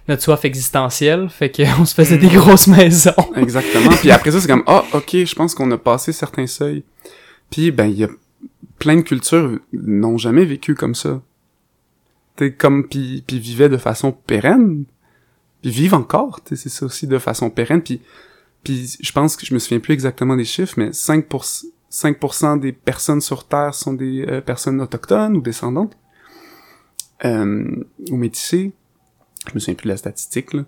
[0.09, 1.29] notre soif existentielle.
[1.29, 2.37] Fait qu'on se faisait des Mm.
[2.37, 3.13] grosses maisons.
[3.37, 6.83] exactement puis après ça c'est comme ah ok je pense qu'on a passé certains seuils
[7.51, 8.09] puis ben il y a
[8.81, 11.23] plein de cultures n'ont jamais vécu comme ça.
[12.35, 14.85] T'es comme puis puis vivaient de façon pérenne.
[15.63, 17.83] Puis vivent encore c'est ça aussi de façon pérenne.
[17.83, 18.01] Puis
[18.65, 22.73] puis je pense que je me souviens plus exactement des chiffres mais 5% 5% des
[22.73, 25.97] personnes sur Terre sont des euh, personnes autochtones ou descendantes.
[27.25, 28.73] Euh, ou métissées.
[29.49, 30.65] Je me souviens plus de la statistique là.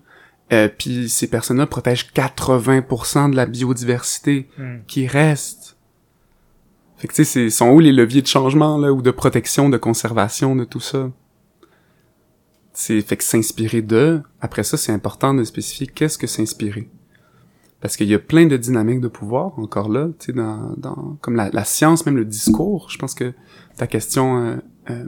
[0.53, 4.79] Euh, puis ces personnes-là protègent 80% de la biodiversité Mm.
[4.87, 5.62] qui reste.
[7.03, 9.69] Fait que tu sais, c'est sont où les leviers de changement là ou de protection,
[9.69, 11.11] de conservation de tout ça?
[12.75, 14.23] C'est fait que s'inspirer de.
[14.41, 16.89] Après ça, c'est important de spécifier qu'est-ce que s'inspirer.
[17.81, 21.19] Parce qu'il y a plein de dynamiques de pouvoir encore là, tu sais, dans, dans
[21.21, 22.89] comme la, la science, même le discours.
[22.89, 23.33] Je pense que
[23.77, 24.57] ta question euh,
[24.91, 25.05] euh,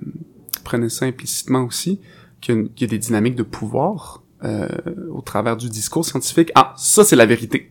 [0.65, 2.01] prenait ça implicitement aussi,
[2.41, 4.67] qu'il y, y a des dynamiques de pouvoir euh,
[5.13, 6.51] au travers du discours scientifique.
[6.57, 7.71] Ah, ça c'est la vérité.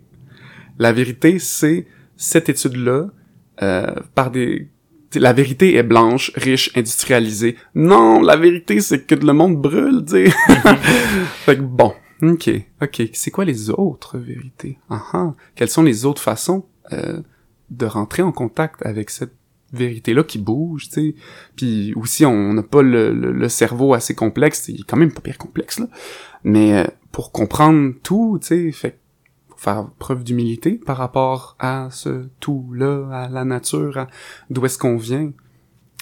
[0.79, 3.09] La vérité, c'est cette étude-là,
[3.57, 4.69] par des...
[5.15, 7.55] La vérité est blanche, riche, industrialisée.
[7.75, 10.29] Non, la vérité, c'est que le monde brûle, tu
[11.45, 11.93] fait que bon,
[12.23, 12.49] ok,
[12.81, 13.09] ok.
[13.13, 14.79] C'est quoi les autres vérités?
[14.89, 15.33] Ah ah.
[15.55, 17.21] Quelles sont les autres façons euh,
[17.69, 19.35] de rentrer en contact avec cette
[19.71, 21.15] vérité-là qui bouge, tu sais?
[21.55, 24.67] Puis aussi, on n'a pas le, le, le cerveau assez complexe.
[24.67, 25.87] Il est quand même pas pire complexe, là.
[26.43, 28.99] Mais euh, pour comprendre tout, tu sais, fait
[29.63, 34.07] faire preuve d'humilité par rapport à ce tout-là, à la nature, à
[34.49, 35.31] d'où est-ce qu'on vient.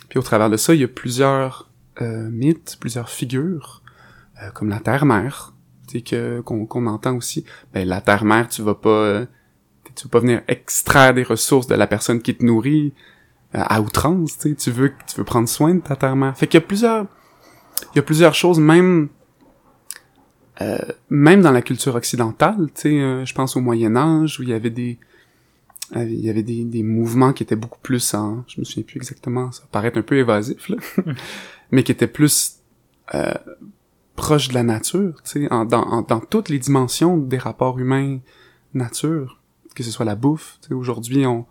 [0.09, 1.69] Puis au travers de ça, il y a plusieurs
[2.01, 3.83] euh, mythes, plusieurs figures,
[4.41, 5.53] euh, comme la terre-mère,
[5.93, 7.45] que, qu'on, entend aussi.
[7.73, 8.89] Ben, la terre-mère, tu vas pas...
[8.89, 9.25] euh,
[9.93, 12.93] tu vas pas venir extraire des ressources de la personne qui te nourrit
[13.55, 14.37] euh, à outrance.
[14.37, 16.35] Tu veux, tu veux prendre soin de ta terre-mère.
[16.37, 17.05] Fait qu'il y a plusieurs...
[17.93, 19.09] Il y a plusieurs choses, même
[20.61, 20.77] euh,
[21.09, 24.49] même dans la culture occidentale, tu sais, euh, je pense au Moyen Âge où il
[24.49, 24.97] y avait des
[25.95, 28.83] euh, il y avait des, des mouvements qui étaient beaucoup plus en, je me souviens
[28.83, 30.77] plus exactement, ça paraît un peu évasif là,
[31.71, 32.57] mais qui étaient plus
[33.13, 33.33] euh,
[34.15, 37.77] proche de la nature, tu sais, en- dans, en- dans toutes les dimensions des rapports
[37.79, 39.39] humains-nature,
[39.75, 41.45] que ce soit la bouffe, tu sais, aujourd'hui, on,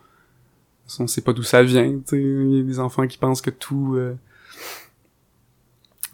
[0.98, 3.42] on sait pas d'où ça vient, tu sais, il y a des enfants qui pensent
[3.42, 4.14] que tout, euh,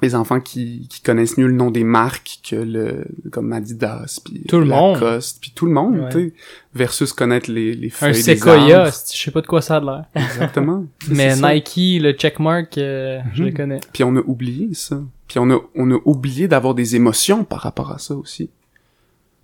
[0.03, 4.43] les enfants qui, qui connaissent mieux le nom des marques que le, comme Adidas, puis
[4.49, 4.95] Tout le monde.
[5.01, 6.09] Lacoste, puis tout le monde, Ouais.
[6.11, 6.33] tu sais,
[6.75, 10.05] versus connaître les, les feuilles Un séquoia, je sais pas de quoi ça a l'air.
[10.15, 10.85] Exactement.
[11.09, 11.53] Mais ça.
[11.55, 13.57] Nike, le checkmark, euh, je le Mhm.
[13.57, 13.81] connais.
[13.93, 15.01] Puis on a oublié ça.
[15.29, 18.51] Puis on a, on a oublié d'avoir des émotions par rapport à ça aussi.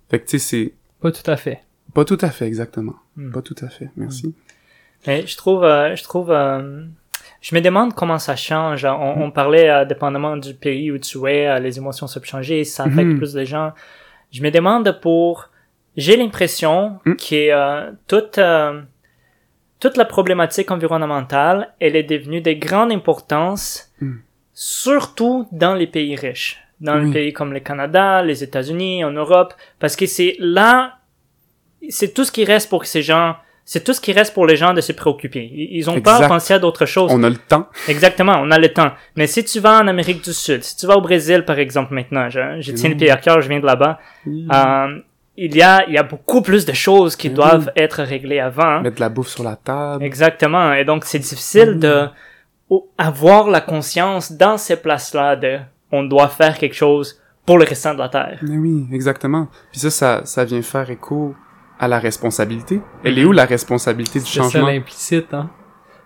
[0.09, 1.61] Fait que tu sais, c'est Pas tout à fait.
[1.95, 2.95] pas tout à fait exactement.
[3.17, 3.31] Hmm.
[3.31, 3.89] Pas tout à fait.
[3.97, 4.33] Merci.
[5.07, 6.85] Mais je trouve, euh, je trouve, euh,
[7.45, 8.85] je me demande comment ça change.
[8.85, 12.63] On, on parlait, euh, dépendamment du pays où tu es, euh, les émotions peuvent changer,
[12.63, 13.17] ça affecte Mhm.
[13.17, 13.73] plus les gens.
[14.31, 15.49] Je me demande pour,
[15.97, 17.13] j'ai l'impression Mm.
[17.15, 18.81] que euh, toute, euh,
[19.81, 24.13] toute la problématique environnementale, elle est devenue de grande importance, Mm.
[24.53, 29.53] surtout dans les pays riches, dans les pays comme le Canada, les États-Unis, en Europe,
[29.79, 30.97] parce que c'est là,
[31.89, 33.35] c'est tout ce qui reste pour que ces gens,
[33.65, 35.49] c'est tout ce qui reste pour les gens de se préoccuper.
[35.53, 36.27] Ils ont pas Exact.
[36.27, 37.11] pensé à d'autres choses.
[37.13, 37.67] On a le temps.
[37.87, 38.91] Exactement, on a le temps.
[39.15, 41.93] Mais si tu vas en Amérique du Sud, si tu vas au Brésil par exemple
[41.93, 42.97] maintenant, je, je tiens le Mm.
[42.99, 44.99] pied à cœur, je viens de là-bas, euh,
[45.37, 47.33] il y a, il y a beaucoup plus de choses qui Mm.
[47.33, 48.81] doivent être réglées avant.
[48.81, 50.03] Mettre de la bouffe sur la table.
[50.03, 50.73] Exactement.
[50.73, 51.79] Et donc, c'est difficile Mm.
[51.79, 52.07] de
[52.97, 55.59] avoir la conscience dans ces places-là de
[55.91, 58.39] on doit faire quelque chose pour le restant de la Terre.
[58.41, 59.47] Mais oui, exactement.
[59.71, 61.35] Puis ça, ça, ça vient faire écho
[61.79, 62.81] à la responsabilité?
[63.03, 64.67] Elle est où la responsabilité du C'est changement?
[64.67, 65.49] l'implicite, hein?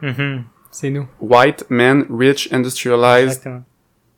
[0.02, 0.44] Mhm.
[0.72, 1.08] C'est nous.
[1.20, 3.64] White, men, rich, industrialized, Exactement.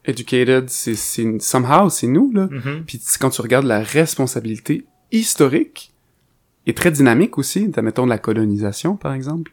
[0.05, 2.47] educated, c'est, c'est, somehow, c'est nous, là.
[2.51, 2.83] Mhm.
[2.85, 5.93] Puis quand tu regardes la responsabilité historique
[6.67, 9.51] et très dynamique aussi, t'as, mettons de la colonisation par exemple.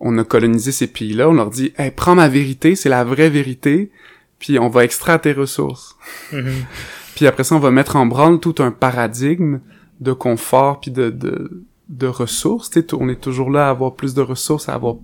[0.00, 3.30] On a colonisé ces pays-là, on leur dit hey, prends ma vérité, c'est la vraie
[3.30, 3.90] vérité,
[4.38, 5.96] puis on va extraire tes ressources.
[6.32, 6.52] Mhm.
[7.16, 9.58] Puis après ça, on va mettre en branle tout un paradigme
[10.00, 12.70] de confort puis de de, de ressources.
[12.70, 14.96] Tu sais, on est toujours là à avoir plus de ressources, à avoir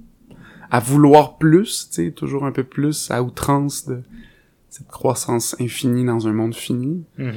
[0.70, 4.02] à vouloir plus, tu sais, toujours un peu plus à outrance de
[4.70, 7.04] cette croissance infinie dans un monde fini.
[7.18, 7.32] Mhm.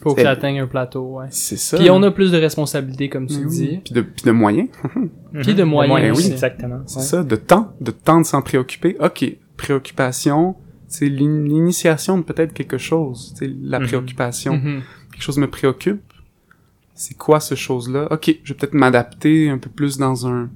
[0.00, 1.26] Faut que C'est- ça atteigne un plateau, ouais.
[1.30, 1.76] C'est ça.
[1.76, 3.46] Puis on a plus de responsabilités, comme tu oui.
[3.48, 3.80] dis.
[3.84, 4.68] Puis de, puis de moyens,
[5.42, 5.68] Puis de Mhm.
[5.70, 6.30] moyens oui.
[6.30, 6.82] Exactement.
[6.86, 7.04] c'est Ouais.
[7.04, 8.96] ça, de temps, de temps de s'en préoccuper.
[9.00, 9.24] Ok,
[9.56, 10.54] préoccupation,
[10.86, 13.34] c'est l'in- l'initiation de peut-être quelque chose.
[13.36, 13.86] C'est la Mhm.
[13.88, 14.60] préoccupation.
[15.18, 16.00] Quelque chose me préoccupe.
[16.94, 18.06] C'est quoi ce chose-là?
[18.12, 20.48] Ok, je vais peut-être m'adapter un peu plus dans un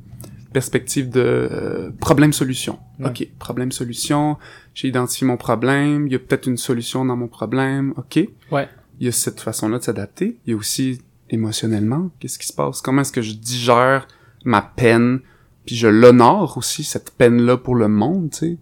[0.52, 2.78] perspective de euh, problème-solution.
[3.00, 3.08] Ouais.
[3.08, 4.36] Ok, problème-solution.
[4.72, 6.06] J'ai identifié mon problème.
[6.06, 7.92] Il y a peut-être une solution dans mon problème.
[7.96, 8.28] Ok.
[8.52, 8.68] Ouais.
[9.00, 10.36] Il y a cette façon-là de s'adapter.
[10.46, 11.00] Il y a aussi
[11.30, 12.80] émotionnellement, qu'est-ce qui se passe?
[12.82, 14.06] Comment est-ce que je digère
[14.44, 15.20] ma peine?
[15.66, 18.58] Puis je l'honore aussi cette peine-là pour le monde, tu sais.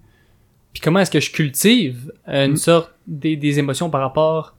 [0.72, 2.56] Puis comment est-ce que je cultive euh, une Mm.
[2.56, 4.54] sorte des, des émotions par rapport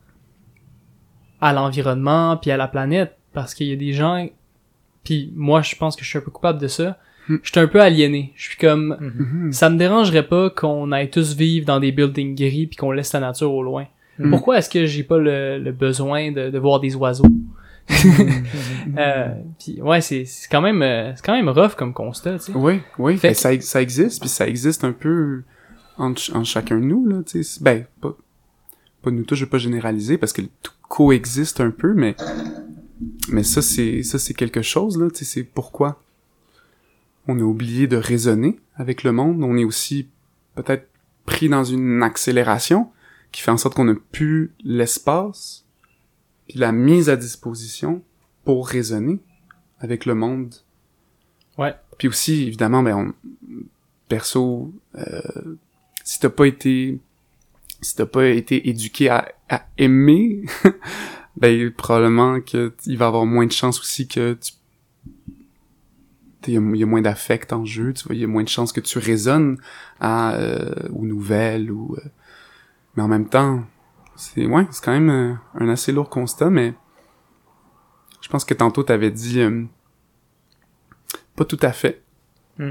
[1.41, 4.27] à l'environnement puis à la planète parce qu'il y a des gens
[5.03, 6.97] puis moi je pense que je suis un peu coupable de ça.
[7.27, 7.35] Mm.
[7.43, 8.31] Je suis un peu aliéné.
[8.35, 9.51] Je suis comme Mhm.
[9.51, 13.11] ça me dérangerait pas qu'on aille tous vivre dans des buildings gris puis qu'on laisse
[13.13, 13.85] la nature au loin.
[14.19, 14.29] Mm.
[14.29, 17.25] Pourquoi est-ce que j'ai pas le, le besoin de, de voir des oiseaux?
[18.97, 19.27] Euh,
[19.59, 22.51] puis ouais, c'est c'est quand même euh, c'est quand même rough comme constat, tu sais.
[22.55, 23.17] Oui, oui.
[23.17, 25.43] Fait ça, ça existe, puis ça existe un peu
[25.97, 27.63] en, ch- en chacun de nous, là, tu sais.
[27.63, 28.15] Ben, pas,
[29.01, 32.17] pas nous tous, je vais pas généraliser, parce que tout coexiste un peu, mais,
[33.29, 36.03] mais ça, c'est, ça, c'est quelque chose, là, c'est pourquoi
[37.29, 39.41] on a oublié de raisonner avec le monde.
[39.41, 40.09] On est aussi
[40.55, 40.89] peut-être
[41.25, 42.91] pris dans une accélération
[43.31, 45.65] qui fait en sorte qu'on n'a plus l'espace
[46.49, 48.03] puis la mise à disposition
[48.43, 49.19] pour raisonner
[49.79, 50.53] avec le monde.
[51.57, 51.73] Ouais.
[51.99, 53.13] Puis aussi, évidemment, ben, on,
[54.09, 55.21] perso, euh,
[56.03, 56.99] si t'as pas été,
[57.81, 60.43] si t'as pas été éduqué à, à aimer,
[61.37, 64.53] ben, probablement que il va y avoir moins de chances aussi que tu
[66.47, 68.41] il y, a- y a moins d'affect en jeu, tu vois, il y a moins
[68.43, 69.57] de chances que tu raisonnes
[69.99, 72.01] à, euh, aux nouvelles ou euh,
[72.95, 73.63] mais en même temps,
[74.15, 76.73] c'est ouais, c'est quand même euh, un assez lourd constat mais
[78.21, 79.65] je pense que tantôt t'avais dit euh,
[81.35, 82.01] pas tout à fait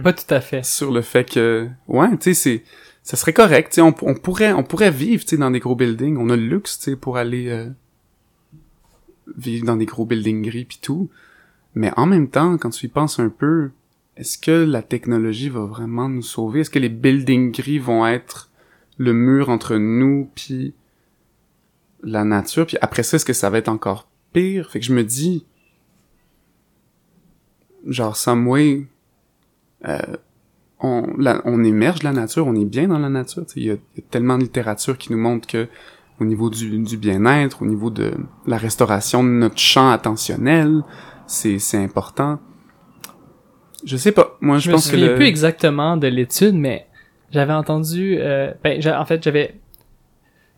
[0.02, 0.64] Pas tout à fait.
[0.64, 2.64] sur le fait que ouais, tu sais c'est
[3.03, 6.36] ça serait correct, on, on pourrait on pourrait vivre dans des gros buildings, on a
[6.36, 7.68] le luxe pour aller euh,
[9.36, 11.09] vivre dans des gros buildings gris puis tout.
[11.74, 13.70] Mais en même temps, quand tu y penses un peu,
[14.16, 16.61] est-ce que la technologie va vraiment nous sauver?
[16.61, 18.51] Est-ce que les buildings gris vont être
[18.98, 20.74] le mur entre nous puis
[22.03, 22.66] la nature?
[22.66, 24.70] Puis après ça, est-ce que ça va être encore pire?
[24.70, 25.46] Fait que je me dis
[27.86, 28.86] genre some way
[29.86, 30.16] euh,
[30.83, 33.45] on, la- on émerge de la nature, on est bien dans la nature.
[33.57, 35.68] Il y, a, il y a tellement de littérature qui nous montre que
[36.20, 38.12] au niveau du, du bien-être, au niveau de
[38.47, 40.83] la restauration de notre champ attentionnel,
[41.26, 42.39] c'est important.
[43.85, 44.37] Je sais pas.
[44.41, 45.14] Moi, je, Je me pense que souviens le...
[45.14, 46.87] plus exactement de l'étude, mais
[47.31, 49.55] j'avais entendu, euh, ben, en fait, j'avais,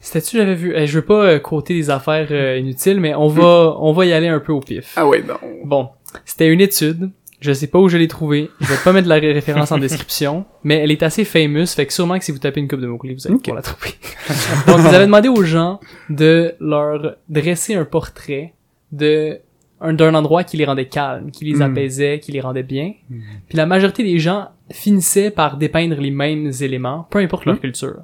[0.01, 3.29] c'était-tu, j'avais vu, eh, je veux pas euh, quoter des affaires euh, inutiles, mais on
[3.29, 4.95] va, on va y aller un peu au pif.
[4.97, 5.37] Ah ouais, non.
[5.65, 5.91] Bon,
[6.25, 7.11] c'était une étude.
[7.43, 8.51] Je sais pas où je l'ai trouvée.
[8.61, 11.85] Je vais pas mettre la ré- référence en description, mais elle est assez famous, fait
[11.87, 13.43] que sûrement que si vous tapez une coupe de mots-clés, vous allez Ok.
[13.43, 13.91] pouvoir la trouver.
[14.69, 18.55] Donc, ils avaient demandé aux gens de leur dresser un portrait
[18.93, 19.41] de
[19.85, 21.63] un- d'un endroit qui les rendait calmes, qui les Mm.
[21.63, 22.93] apaisait, qui les rendait bien.
[23.11, 23.19] Mm.
[23.49, 27.61] Puis la majorité des gens finissaient par dépeindre les mêmes éléments, peu importe leur Mm.
[27.61, 27.97] culture.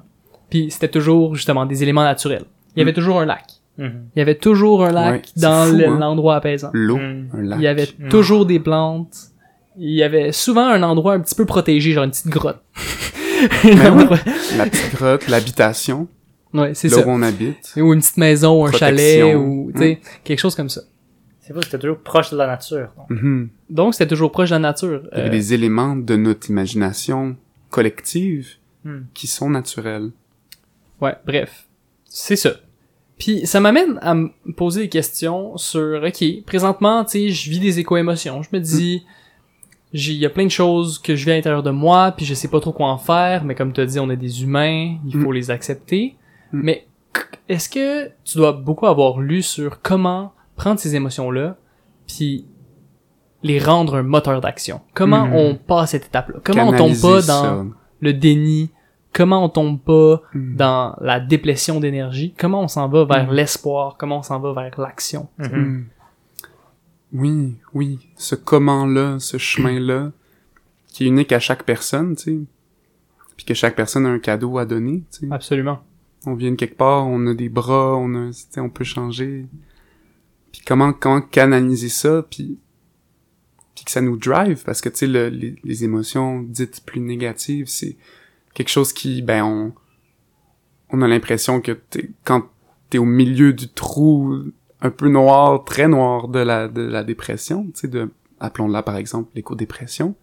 [0.49, 2.43] Puis c'était toujours justement des éléments naturels.
[2.75, 3.45] Il y avait toujours un lac.
[3.79, 4.07] Mhm.
[4.15, 5.97] Il y avait toujours un lac Ouais, dans le- hein.
[5.99, 6.69] l'endroit apaisant.
[6.73, 7.29] L'eau, Mm.
[7.33, 7.59] un lac.
[7.59, 8.09] Il y avait Mm.
[8.09, 9.15] toujours des plantes.
[9.77, 12.61] Il y avait souvent un endroit un petit peu protégé, genre une petite grotte.
[14.57, 16.07] La petite grotte, l'habitation,
[16.53, 17.07] Ouais, c'est là ça.
[17.07, 17.73] où on habite.
[17.77, 20.81] Ou une petite maison, ou un chalet, ou tu sais, quelque chose comme ça.
[21.39, 22.89] C'est vrai, c'était toujours proche de la nature.
[22.97, 23.09] donc.
[23.09, 23.49] Mhm.
[23.69, 25.01] Donc c'était toujours proche de la nature.
[25.13, 27.37] Il y avait Euh, des éléments de notre imagination
[27.69, 28.49] collective
[28.83, 29.01] Hmm.
[29.13, 30.11] qui sont naturels.
[31.01, 31.65] Ouais, bref.
[32.05, 32.51] C'est ça.
[33.19, 37.59] Puis ça m'amène à me poser des questions sur, ok, présentement, tu sais, je vis
[37.59, 38.41] des éco-émotions.
[38.41, 39.03] Je me dis,
[39.93, 42.25] j'ai- il y a plein de choses que je vis à l'intérieur de moi, puis
[42.25, 44.41] je sais pas trop quoi en faire, mais comme tu as dit, on est des
[44.43, 46.15] humains, il faut les accepter.
[46.53, 46.61] Mm.
[46.63, 46.87] Mais
[47.49, 51.57] est-ce que tu dois beaucoup avoir lu sur comment prendre ces émotions-là,
[52.07, 52.45] puis
[53.43, 54.79] les rendre un moteur d'action?
[54.93, 55.33] Comment Mm.
[55.35, 56.39] on passe cette étape-là?
[56.43, 57.65] Comment on tombe pas dans ça.
[57.99, 58.69] le déni?
[59.13, 60.55] Comment on tombe pas Mhm.
[60.55, 63.33] dans la déplétion d'énergie, comment on s'en va vers Mm.
[63.33, 65.27] l'espoir, comment on s'en va vers l'action?
[65.39, 65.47] Mhm.
[65.57, 65.85] Mm.
[67.13, 67.99] Oui, oui.
[68.17, 70.11] Ce comment-là, ce chemin-là,
[70.87, 72.39] qui est unique à chaque personne, tu sais.
[73.35, 75.27] Puis que chaque personne a un cadeau à donner, tu sais.
[75.31, 75.79] Absolument.
[76.25, 78.83] On vient de quelque part, on a des bras, on a, tu sais, on peut
[78.83, 79.45] changer.
[80.51, 82.59] Puis comment, comment canaliser ça, puis,
[83.75, 86.99] puis que ça nous drive, parce que, tu sais, le- les, les émotions dites plus
[86.99, 87.95] négatives, c'est
[88.59, 89.73] quelque chose qui, ben, on,
[90.89, 92.49] on a l'impression que t'es, quand
[92.89, 94.35] t'es au milieu du trou
[94.81, 98.09] un peu noir, très noir de la, de la dépression, tu sais, de,
[98.41, 100.13] appelons-la par exemple l'éco-dépression,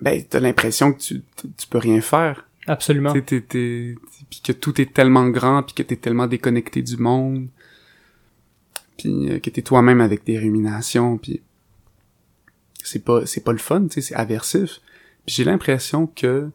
[0.00, 1.22] ben, t'as l'impression que tu,
[1.56, 2.46] tu peux rien faire.
[2.68, 3.12] Absolument.
[3.12, 3.96] Sais, t'es- t'es-
[4.30, 7.48] puis que tout est tellement grand, puis que t'es tellement déconnecté du monde,
[8.98, 11.42] puis euh, que t'es toi-même avec des ruminations, puis
[12.84, 14.80] c'est pas c'est pas le fun, tu sais, c'est aversif.
[15.30, 16.50] J'ai l'impression que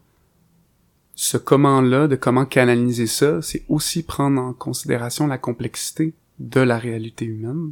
[1.15, 6.77] ce comment-là, de comment canaliser ça, c'est aussi prendre en considération la complexité de la
[6.77, 7.71] réalité humaine,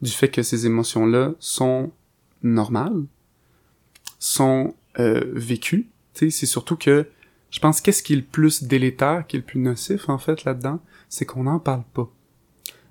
[0.00, 1.92] du fait que ces émotions-là sont
[2.42, 3.04] normales,
[4.18, 5.90] sont euh, vécues.
[6.12, 7.06] C'est surtout que
[7.50, 10.42] je pense qu'est-ce qui est le plus délétère, qui est le plus nocif en fait
[10.42, 12.10] là-dedans, c'est qu'on n'en parle pas.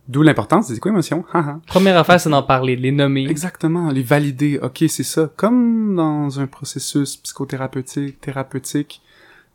[0.07, 1.23] D'où l'importance des éco-émotions.
[1.33, 1.59] haha.
[1.67, 3.27] Première affaire, c'est d'en parler, de les nommer.
[3.29, 4.59] Exactement, les valider.
[4.61, 5.29] Ok, c'est ça.
[5.35, 9.01] Comme dans un processus psychothérapeutique, thérapeutique.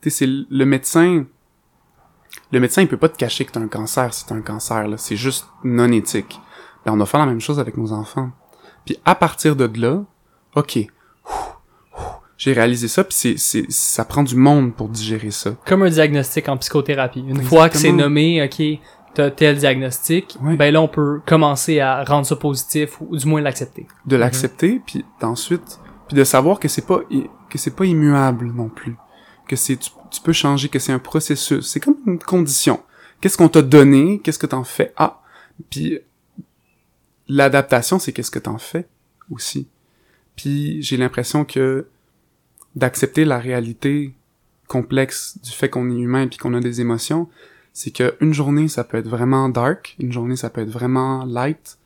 [0.01, 1.25] Tu sais, c'est le médecin.
[2.53, 4.87] Le médecin, il peut pas te cacher que t'as un cancer si t'as un cancer,
[4.89, 4.97] là.
[4.97, 6.41] C'est juste non éthique.
[6.85, 8.31] Ben, on doit faire la même chose avec nos enfants.
[8.85, 10.05] Puis à partir de là,
[10.55, 10.79] ok.
[12.39, 15.57] J'ai réalisé ça, puis c'est, c'est, ça prend du monde pour digérer ça.
[15.65, 17.25] Comme un diagnostic en psychothérapie.
[17.27, 18.79] Une fois que c'est nommé, ok,
[19.17, 23.41] t'as tel diagnostic, ben là, on peut commencer à rendre ça positif, ou du moins
[23.41, 23.87] l'accepter.
[24.05, 27.01] de l'accepter puis d'ensuite puis de savoir que c'est pas
[27.51, 28.97] que c'est pas immuable non plus.
[29.49, 31.67] Que c'est tu, tu peux changer que c'est un processus.
[31.67, 32.81] C'est comme une condition.
[33.21, 34.21] Qu'est-ce qu'on t'a donné?
[34.23, 34.93] Qu'est-ce que t'en fais?
[34.97, 35.21] Ah!
[35.71, 35.99] Puis
[37.29, 38.87] l'adaptation c'est qu'est-ce que t'en fais
[39.31, 39.69] aussi.
[40.37, 41.87] Puis j'ai l'impression que
[42.75, 44.15] d'accepter la réalité
[44.69, 47.29] complexe du fait qu'on est humain puis qu'on a des émotions
[47.77, 51.27] c'est que une journée ça peut être vraiment dark une journée ça peut être vraiment
[51.27, 51.77] light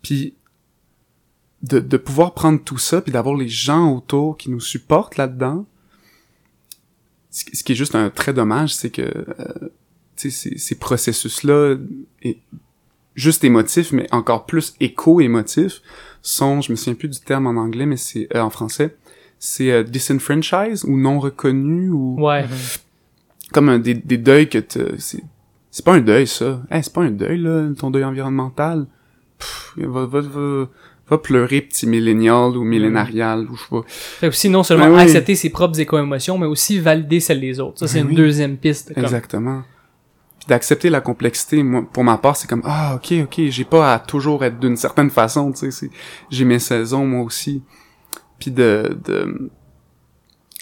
[0.00, 0.32] puis
[1.62, 5.66] de, de pouvoir prendre tout ça puis d'avoir les gens autour qui nous supportent là-dedans
[7.30, 9.70] ce qui ce qui est juste un très dommage c'est que euh,
[10.16, 11.76] tu sais ces, ces processus là
[12.22, 12.38] et
[13.14, 15.82] juste émotifs mais encore plus éco-émotifs
[16.22, 18.96] sont je me souviens plus du terme en anglais mais c'est euh, en français
[19.38, 22.46] c'est euh, disenfranchise ou non reconnu ou Ouais.
[23.52, 25.22] Comme un, des, des deuils que te- c'est
[25.70, 28.86] c'est pas un deuil ça hey, c'est pas un deuil là ton deuil environnemental
[29.38, 30.68] Pff, va, va, va,
[31.08, 34.94] va pleurer petit millénial ou millénarial ou je sais pas Fait aussi, non seulement Ben
[34.96, 35.00] oui.
[35.02, 37.78] accepter ses propres éco-émotions, mais aussi valider celles des autres.
[37.80, 38.16] Ça, c'est Ben une oui.
[38.16, 38.92] deuxième piste.
[38.94, 39.04] Comme...
[39.04, 39.62] exactement
[40.38, 43.94] puis d'accepter la complexité moi pour ma part c'est comme ah ok ok j'ai pas
[43.94, 45.90] à toujours être d'une certaine façon tu sais c'est-
[46.30, 47.62] j'ai mes saisons moi aussi
[48.40, 49.50] puis de de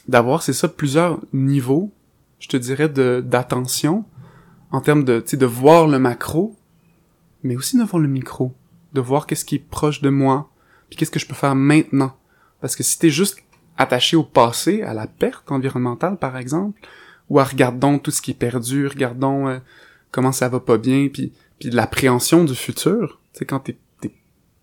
[0.09, 1.93] d'avoir, c'est ça, plusieurs niveaux,
[2.41, 4.05] je te dirais, de d'attention,
[4.73, 6.57] en termes de, de voir le macro,
[7.43, 8.55] mais aussi de voir le micro,
[8.93, 10.51] de voir qu'est-ce qui est proche de moi,
[10.89, 12.17] puis qu'est-ce que je peux faire maintenant.
[12.61, 13.39] Parce que si t'es juste
[13.77, 16.81] attaché au passé, à la perte environnementale, par exemple,
[17.29, 19.59] ou à regardons tout ce qui est perdu, regardons euh,
[20.11, 23.77] comment ça va pas bien, puis puis l'appréhension du futur, tu sais, quand t'es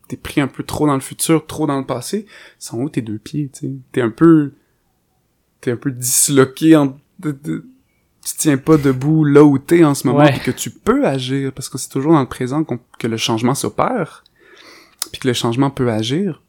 [0.07, 2.25] t'es pris un peu trop dans le futur, trop dans le passé,
[2.59, 4.53] sont où tes deux pieds, tu t'es un peu
[5.61, 6.75] t'es un peu disloqué
[7.19, 7.65] de- de-
[8.25, 10.31] tu tiens pas debout là où t'es en ce moment Ouais.
[10.31, 13.55] puis que tu peux agir parce que c'est toujours dans le présent que le changement
[13.55, 14.23] s'opère
[15.11, 16.41] puis que le changement peut agir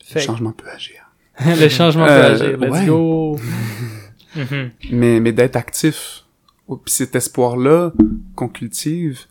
[0.00, 1.10] le Fait changement peut agir
[1.44, 2.58] le changement peut Euh, agir.
[2.58, 2.86] Let's ouais.
[2.86, 3.38] go.
[4.36, 4.70] Mhm.
[4.90, 6.22] mais mais d'être actif
[6.66, 7.92] Oh, puis cet espoir là
[8.34, 9.26] qu'on cultive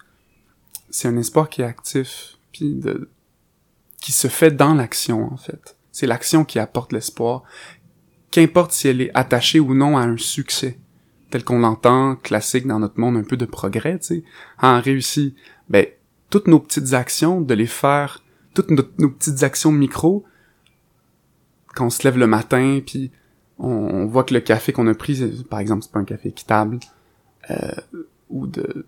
[0.91, 3.09] c'est un espoir qui est actif puis de
[3.99, 7.43] qui se fait dans l'action en fait c'est l'action qui apporte l'espoir
[8.33, 10.79] qu'importe si elle est attachée ou non à un succès
[11.29, 14.23] tel qu'on l'entend classique dans notre monde un peu de progrès tu sais
[14.61, 15.35] en réussi
[15.69, 15.85] ben
[16.31, 18.23] toutes nos petites actions de les faire
[18.55, 20.25] toutes nos, nos petites actions micro
[21.75, 23.11] quand on se lève le matin puis
[23.59, 26.29] on, on voit que le café qu'on a pris par exemple c'est pas un café
[26.29, 26.79] équitable
[27.51, 27.71] euh,
[28.29, 28.85] ou de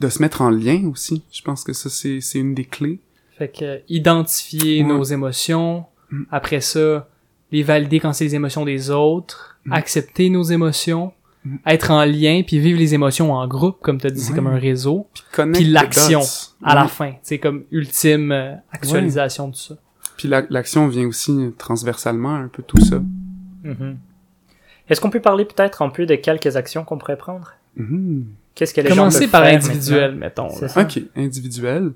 [0.00, 3.00] de se mettre en lien aussi je pense que ça c'est c'est une des clés
[3.38, 4.88] Fait que identifier Ouais.
[4.88, 6.24] nos émotions, Mm.
[6.30, 7.08] après ça,
[7.52, 9.72] les valider quand c'est les émotions des autres, Mm.
[9.74, 11.12] accepter nos émotions,
[11.44, 11.56] Mm.
[11.66, 14.46] être en lien, puis vivre les émotions en groupe, comme tu as dit, c'est comme
[14.48, 15.06] un réseau,
[15.52, 16.20] Puis l'action,
[16.64, 17.12] à la fin.
[17.22, 19.74] C'est comme ultime euh, actualisation de ça.
[20.16, 23.00] puis la- l'action vient aussi transversalement un peu tout ça
[23.64, 23.96] Mhm.
[24.88, 27.52] Est-ce qu'on peut parler peut-être un peu de quelques actions qu'on pourrait prendre?
[27.76, 28.24] Mhm.
[28.54, 30.48] Qu'est-ce que les gens Commencer peuvent par faire individuel, mettons.
[30.60, 30.68] Là.
[30.82, 31.92] Ok, individuel.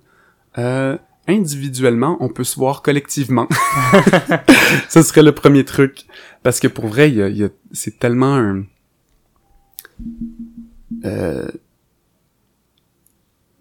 [0.58, 0.96] Euh,
[1.28, 3.48] individuellement, on peut se voir collectivement.
[4.88, 6.06] ça serait le premier truc.
[6.42, 8.64] Parce que pour vrai, il y a, y a- c'est tellement un...
[11.04, 11.48] Euh,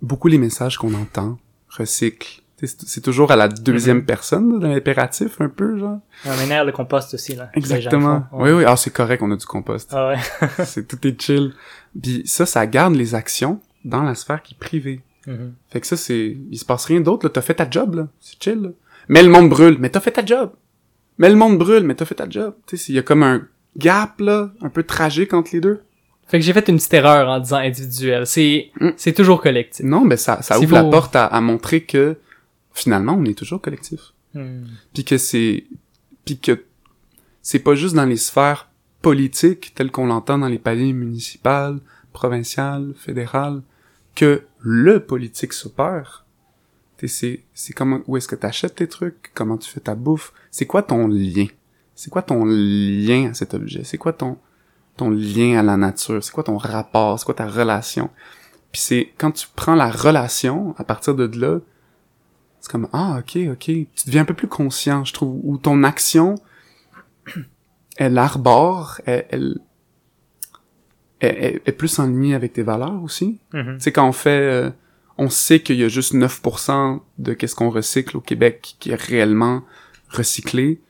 [0.02, 1.38] beaucoup les messages qu'on entend
[1.70, 2.42] recyclent.
[2.64, 4.06] C'est toujours à la deuxième Mhm.
[4.06, 6.00] personne, dans l'impératif, un peu, genre.
[6.26, 7.50] On énerve le compost aussi, là.
[7.54, 8.28] Exactement.
[8.32, 8.44] font.
[8.44, 8.64] Oui, oui.
[8.66, 9.92] Ah, c'est correct, on a du compost.
[9.94, 10.48] Ah ouais.
[10.66, 11.54] c'est tout est chill.
[12.02, 15.02] Puis ça, ça garde les actions dans la sphère qui est privée.
[15.28, 15.54] Mhm.
[15.70, 16.38] Fait que ça, c'est...
[16.52, 17.30] Il se passe rien d'autre, là.
[17.30, 18.08] T'as fait ta job, là.
[18.20, 18.70] C'est chill, là.
[19.10, 19.78] Mais le monde brûle.
[19.80, 20.52] Mais t'as fait ta job.
[21.18, 21.84] Mais le monde brûle.
[21.84, 22.54] Mais t'as fait ta job.
[22.68, 23.48] Tu sais, il y a comme un
[23.78, 25.82] gap, là, un peu tragique entre les deux.
[26.28, 28.26] Fait que j'ai fait une petite erreur en disant individuel.
[28.26, 28.90] C'est Mm.
[28.98, 29.86] c'est toujours collectif.
[29.86, 32.18] Non, mais ça, ça ouvre la porte à, à montrer que,
[32.74, 34.00] finalement, on est toujours collectif.
[34.34, 34.68] Mhm.
[34.94, 35.66] Puis que c'est...
[36.26, 36.64] Puis que
[37.44, 38.70] c'est pas juste dans les sphères
[39.04, 41.80] politiques, telles qu'on l'entend dans les paliers municipales,
[42.12, 43.62] provinciales, fédérales,
[44.16, 46.26] que le politique s'opère.
[46.98, 50.34] T'sais, C'est, c'est comment, où est-ce que t'achètes tes trucs, comment tu fais ta bouffe,
[50.50, 51.48] c'est quoi ton lien?
[51.94, 53.84] C'est quoi ton lien à cet objet?
[53.84, 54.38] C'est quoi ton,
[54.98, 56.24] ton lien à la nature?
[56.24, 57.20] C'est quoi ton rapport?
[57.20, 58.10] C'est quoi ta relation?
[58.72, 61.60] Puis c'est, quand tu prends la relation, à partir de là,
[62.60, 65.84] c'est comme, ah, ok, ok, tu deviens un peu plus conscient, je trouve, où ton
[65.84, 66.36] action,
[67.98, 69.60] elle arbore, elle, elle,
[71.20, 73.40] elle- elle est plus en ligne avec tes valeurs aussi.
[73.54, 73.76] Mhm.
[73.78, 74.70] Tu sais, quand on fait, euh,
[75.18, 79.02] on sait qu'il y a juste 9% de qu'est-ce qu'on recycle au Québec qui est
[79.02, 79.64] réellement
[80.10, 80.82] recyclé.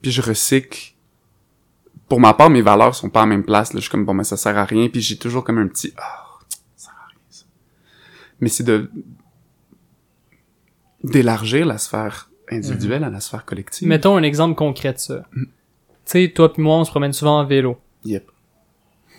[0.00, 0.94] Puis je recycle.
[2.08, 3.72] Pour ma part, mes valeurs sont pas à la même place.
[3.72, 4.88] Là, je suis comme, bon, mais ça sert à rien.
[4.88, 7.44] Puis j'ai toujours comme un petit, ah, ça sert à rien, ça.
[8.40, 8.90] Mais c'est de,
[11.04, 13.88] d'élargir la sphère individuelle à la sphère collective.
[13.88, 15.24] Mettons un exemple concret de ça.
[15.32, 15.44] Mm.
[15.44, 15.48] Tu
[16.04, 17.78] sais, toi puis moi, on se promène souvent en vélo.
[18.04, 18.30] Yep.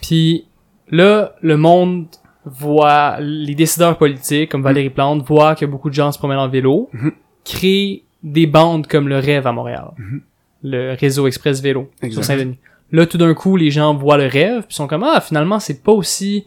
[0.06, 0.46] Puis
[0.92, 2.08] là, le monde
[2.46, 6.50] voit, les décideurs politiques, comme Valérie Plante, voient que beaucoup de gens se promènent en
[6.50, 7.12] vélo, Mhm.
[7.46, 9.92] créent des bandes comme le rêve à Montréal.
[9.98, 10.22] Mhm.
[10.64, 12.14] Le réseau express vélo Exact.
[12.14, 12.58] sur Saint-Denis.
[12.92, 15.82] Là, tout d'un coup, les gens voient le rêve, puis sont comme, ah, finalement, c'est
[15.84, 16.46] pas aussi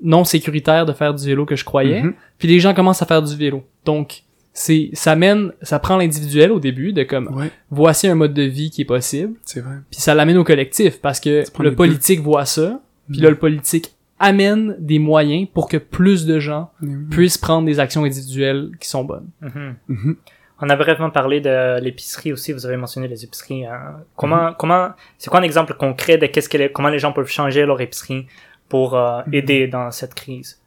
[0.00, 2.02] non sécuritaire de faire du vélo que je croyais.
[2.02, 2.14] Mhm.
[2.38, 3.62] Puis les gens commencent à faire du vélo.
[3.84, 4.22] Donc,
[4.54, 8.42] c'est, ça mène, ça prend l'individuel au début de comme, Ouais, voici un mode de
[8.42, 9.76] vie qui est possible, c'est vrai.
[9.90, 12.80] puis ça l'amène au collectif parce que le politique voit ça,
[13.12, 16.70] puis là le politique amène des moyens pour que plus de gens
[17.10, 19.28] puissent prendre des actions individuelles qui sont bonnes.
[19.40, 19.74] Mhm.
[19.88, 20.16] Mhm.
[20.64, 22.52] On a brièvement parlé de l'épicerie aussi.
[22.52, 23.66] Vous avez mentionné les épiceries.
[23.66, 23.96] hein.
[24.14, 24.54] Comment, Mhm.
[24.58, 24.88] comment,
[25.18, 27.80] c'est quoi un exemple concret de qu'est-ce que les- comment les gens peuvent changer leur
[27.80, 28.26] épicerie
[28.68, 30.60] pour euh, aider dans cette crise?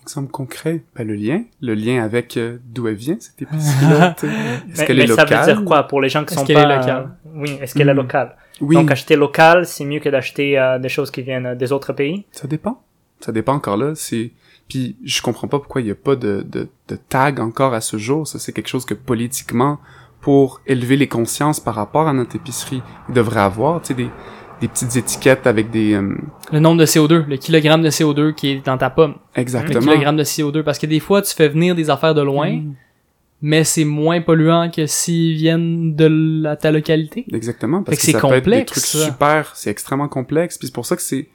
[0.00, 0.02] Hmm.
[0.02, 4.14] Exemple concret, ben, le lien, le lien avec euh, d'où elle vient cette épicerie-là.
[4.18, 4.32] tu sais.
[4.32, 5.46] Est-ce Mais, qu'elle mais est ça locale?
[5.46, 7.10] veut dire quoi pour les gens qui Est-ce sont qu'elle pas est locale?
[7.26, 8.00] euh, oui, est-ce qu'elle est Mhm.
[8.00, 8.36] locale?
[8.60, 11.92] Oui, Donc acheter local, c'est mieux que d'acheter euh, des choses qui viennent des autres
[11.92, 12.24] pays?
[12.32, 12.82] ça dépend.
[13.20, 13.92] Ça dépend encore là.
[13.94, 14.32] C'est
[14.68, 17.80] puis je comprends pas pourquoi il y a pas de, de, de tag encore à
[17.80, 18.26] ce jour.
[18.26, 19.78] Ça c'est quelque chose que politiquement
[20.20, 22.82] pour élever les consciences par rapport à notre épicerie.
[23.08, 24.08] Il devrait avoir, tu sais, des,
[24.60, 25.94] des petites étiquettes avec des...
[25.94, 26.14] euh,
[26.52, 29.14] Le nombre de CO2, le kilogramme de CO2 qui est dans ta pomme.
[29.34, 29.80] Le exactement.
[29.80, 30.62] kilogramme de CO2.
[30.62, 32.74] Parce que des fois, tu fais venir des affaires de loin, Mm.
[33.42, 37.24] mais c'est moins polluant que s'ils viennent de la, ta localité.
[37.32, 39.04] Exactement, parce Fait que, que c'est peut être des complexe, trucs ça.
[39.06, 41.28] super, c'est extrêmement complexe, puis c'est pour ça que c'est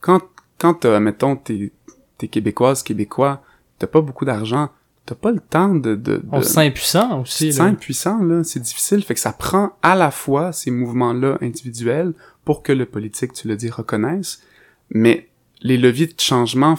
[0.00, 0.20] quand
[0.58, 1.70] quand t'as, mettons t'es
[2.18, 3.42] t'es québécoise québécois,
[3.78, 4.68] t'as pas beaucoup d'argent,
[5.06, 7.50] t'as pas le temps de de, de On se sent impuissant aussi.
[7.52, 7.64] là.
[7.64, 12.12] impuissant là, c'est difficile, fait que ça prend à la fois ces mouvements-là individuels
[12.44, 14.42] pour que le politique, tu le dis, reconnaisse,
[14.90, 15.28] mais
[15.62, 16.76] les leviers de changement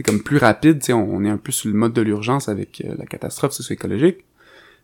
[0.00, 2.82] c'est comme plus rapide, on, on est un peu sur le mode de l'urgence avec
[2.84, 4.24] euh, la catastrophe socio-écologique.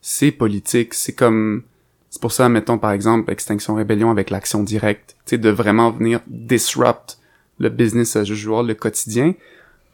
[0.03, 1.63] C'est politique, c'est comme
[2.11, 5.91] c'est pour ça mettons par exemple Extinction Rébellion avec l'action directe, tu sais de vraiment
[5.91, 7.19] venir disrupt
[7.59, 9.35] le business as usual, le quotidien.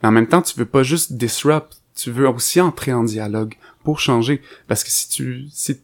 [0.02, 3.54] Mais en même temps, tu veux pas juste disrupt, tu veux aussi entrer en dialogue
[3.84, 5.80] pour changer parce que si tu si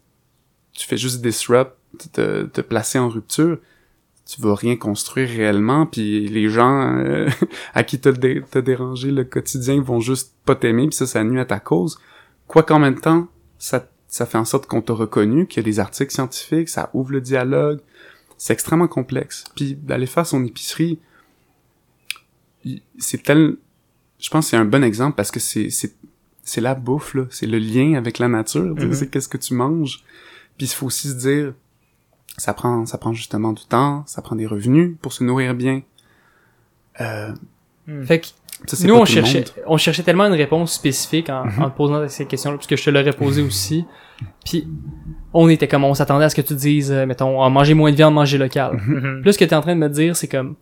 [0.73, 1.73] tu fais juste disrupt,
[2.13, 3.59] te, te placer en rupture,
[4.29, 7.29] tu vas rien construire réellement, puis les gens euh,
[7.75, 11.25] à qui t'as dé t'as dérangé le quotidien vont juste pas t'aimer, puis ça, ça
[11.25, 11.99] nuit à ta cause.
[12.47, 15.69] Quoi qu'en même temps, ça, ça fait en sorte qu'on t'a reconnu, qu'il y a
[15.69, 17.81] des articles scientifiques, ça ouvre le dialogue.
[18.37, 19.45] C'est extrêmement complexe.
[19.57, 20.99] Puis d'aller faire son épicerie,
[22.99, 23.57] c'est tel...
[24.19, 25.95] Je pense que c'est un bon exemple parce que c'est c'est
[26.43, 27.27] c'est la bouffe, là.
[27.31, 28.75] C'est le lien avec la nature.
[28.75, 28.93] Mhm.
[28.93, 30.05] C'est qu'est-ce que tu manges.
[30.57, 31.55] Puis il faut aussi se dire,
[32.39, 35.83] ça prend, ça prend justement du temps, ça prend des revenus pour se nourrir bien.
[37.01, 37.33] Euh,
[38.05, 38.27] Fait que
[38.67, 39.65] ça, nous, pas on tout le cherchait, monde.
[39.67, 41.63] on cherchait tellement une réponse spécifique en, Mhm.
[41.63, 43.85] en te posant ces questions-là, puisque je te l'aurais posé aussi.
[44.45, 44.67] Puis,
[45.33, 47.91] on était comme, on s'attendait à ce que tu dises, euh, mettons, ah, manger moins
[47.93, 48.73] de viande, manger local.
[48.85, 49.01] Mhm.
[49.21, 50.57] Puis là, ce que t'es en train de me dire, c'est comme,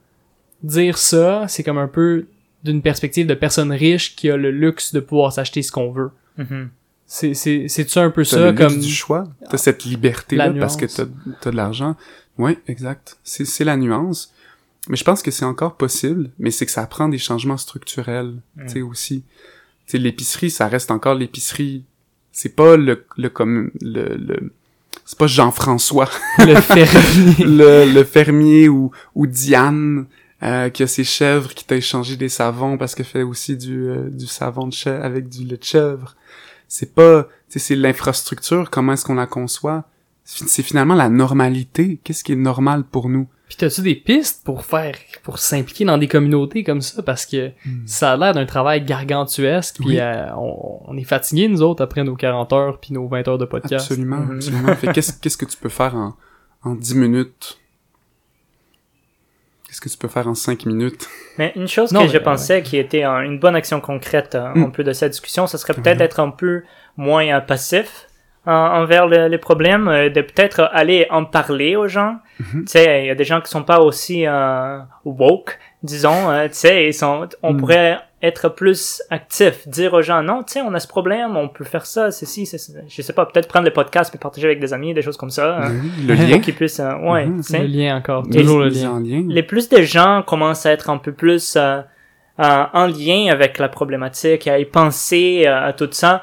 [0.63, 2.27] dire ça, c'est comme un peu
[2.65, 6.11] d'une perspective de personne riche qui a le luxe de pouvoir s'acheter ce qu'on veut.
[6.37, 6.69] Mhm.
[7.07, 10.87] C'est, c'est, c'est-tu un peu ça, le comme, du choix, t'as cette liberté-là parce que
[10.87, 11.97] t'as as de l'argent.
[12.39, 13.17] Oui, exact.
[13.23, 14.33] C'est c'est la nuance.
[14.89, 18.35] Mais je pense que c'est encore possible, mais c'est que ça prend des changements structurels,
[18.57, 18.67] Mm.
[18.67, 19.23] tu sais, aussi.
[19.87, 21.85] Tu sais, l'épicerie, ça reste encore l'épicerie.
[22.33, 24.53] C'est pas le, le comme, le, le,
[25.05, 27.45] c'est pas Jean-François, le fermier?
[27.45, 30.07] le, le fermier ou, ou Diane,
[30.43, 33.89] euh, qui a ses chèvres, qui t'a échangé des savons parce qu'elle fait aussi du,
[33.89, 36.15] euh, du savon de chèvre avec du lait de chèvre.
[36.69, 39.85] C'est pas, tu sais, c'est l'infrastructure, comment est-ce qu'on la conçoit.
[40.25, 42.01] C'est finalement la normalité.
[42.03, 43.29] Qu'est-ce qui est normal pour nous?
[43.49, 47.01] Puis t'as-tu des pistes pour faire, pour s'impliquer dans des communautés comme ça?
[47.05, 47.53] Parce que
[47.85, 50.01] ça a l'air d'un travail gargantuesque, puis Oui.
[50.01, 53.39] euh, on, on est fatigués, nous autres, après nos 40 heures puis nos 20 heures
[53.39, 53.87] de podcast.
[53.89, 54.35] Absolument, Mhm.
[54.37, 54.75] absolument.
[54.75, 56.17] Fait qu'est-ce, qu'est-ce que tu peux faire en,
[56.65, 57.59] en 10 minutes?
[59.81, 61.07] Qu'est-ce que tu peux faire en 5 minutes?
[61.39, 64.35] Mais une chose Non, que mais, je pensais qui était un- une bonne action concrète
[64.35, 64.65] euh, Mm.
[64.65, 66.63] un peu de cette discussion, ce serait peut-être être un peu
[66.97, 68.07] moins euh, passif
[68.49, 72.19] euh, envers le- les problèmes, euh, de peut-être aller en parler aux gens.
[72.39, 72.61] Mhm.
[72.65, 76.31] Tu sais, il y a des gens qui sont pas aussi euh, woke, disons.
[76.31, 77.57] euh, tu sais, ils sont, on Mm.
[77.57, 81.49] pourrait être plus actif, dire aux gens non, tu sais, on a ce problème, on
[81.49, 82.73] peut faire ça, ceci, ceci.
[82.89, 85.31] Je sais pas, peut-être prendre le podcast puis partager avec des amis, des choses comme
[85.31, 85.57] ça.
[85.59, 86.39] hein, Oui, le lien.
[86.41, 87.43] puissent, euh, ouais, Mhm.
[87.53, 88.91] Le lien encore, toujours le lien.
[88.93, 89.25] en lien.
[89.29, 91.81] les plus de gens commencent à être un peu plus euh,
[92.41, 96.23] euh, en lien avec la problématique, à y penser euh, à tout ça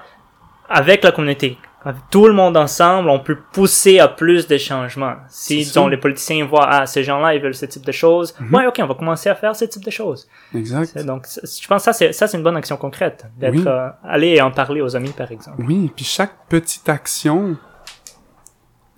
[0.69, 1.57] avec la communauté.
[1.85, 5.15] Avec tout le monde ensemble, on peut pousser à plus de changements.
[5.27, 8.55] Si, disons, les politiciens voient, ah, ces gens-là, ils veulent ce type de choses, Mhm.
[8.55, 10.27] ouais, ok, on va commencer à faire ce type de choses.
[10.55, 10.97] Exact.
[11.05, 13.63] Donc, je pense que ça, c'est, ça, c'est une bonne action concrète, d'être, Oui.
[13.67, 15.61] euh, aller en parler aux amis, par exemple.
[15.65, 17.57] Oui, puis chaque petite action,
[18.05, 18.13] tu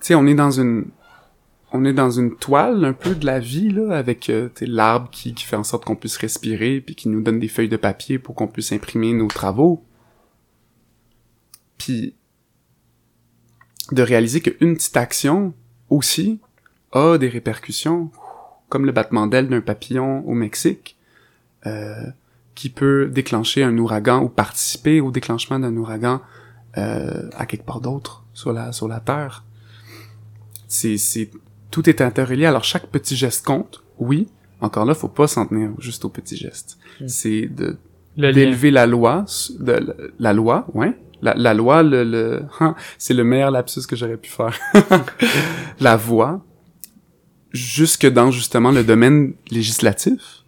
[0.02, 0.86] sais, on est dans une,
[1.72, 4.72] on est dans une toile un peu de la vie là, avec euh, tu sais,
[4.72, 7.68] l'arbre qui, qui fait en sorte qu'on puisse respirer, puis qui nous donne des feuilles
[7.68, 9.84] de papier pour qu'on puisse imprimer nos travaux.
[11.78, 12.16] Puis
[13.92, 15.54] de réaliser qu'une petite action
[15.90, 16.40] aussi
[16.92, 18.12] a des répercussions,
[18.70, 20.98] comme le battement d'aile d'un papillon au Mexique.
[21.66, 22.06] Euh,
[22.56, 26.22] qui peut déclencher un ouragan ou participer au déclenchement d'un ouragan
[26.78, 29.44] euh, à quelque part d'autre sur la sur la terre.
[30.68, 31.30] C'est c'est
[31.70, 32.46] tout est interrelié.
[32.46, 33.84] Alors chaque petit geste compte.
[34.00, 34.30] Oui.
[34.62, 36.78] Encore là, faut pas s'en tenir juste aux petits gestes.
[37.02, 37.08] Mm.
[37.08, 37.78] C'est de
[38.16, 39.26] d'élever la loi,
[39.60, 40.98] de la loi, ouais.
[41.26, 44.58] La, la loi, le, le hein, c'est le meilleur lapsus que j'aurais pu faire.
[45.80, 46.46] la voix,
[47.52, 50.44] jusque dans justement le domaine législatif,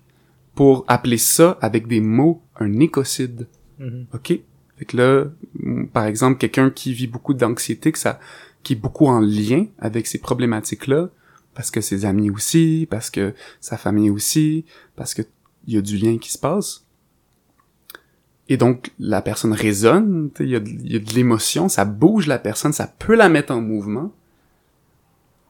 [0.54, 3.48] pour appeler ça avec des mots un écocide.
[3.80, 4.08] Mhm.
[4.14, 4.40] OK?
[4.78, 5.26] Fait que là,
[5.56, 8.20] mm, par exemple, quelqu'un qui vit beaucoup d'anxiété, que ça,
[8.64, 11.10] qui est beaucoup en lien avec ces problématiques-là,
[11.54, 14.66] parce que ses amis aussi, parce que sa famille aussi,
[14.96, 15.24] parce que
[15.66, 16.87] il y a du lien qui se passe.
[18.50, 22.88] Et donc, la personne résonne, il y a, de- l'émotion, ça bouge la personne, ça
[22.88, 24.12] peut la mettre en mouvement,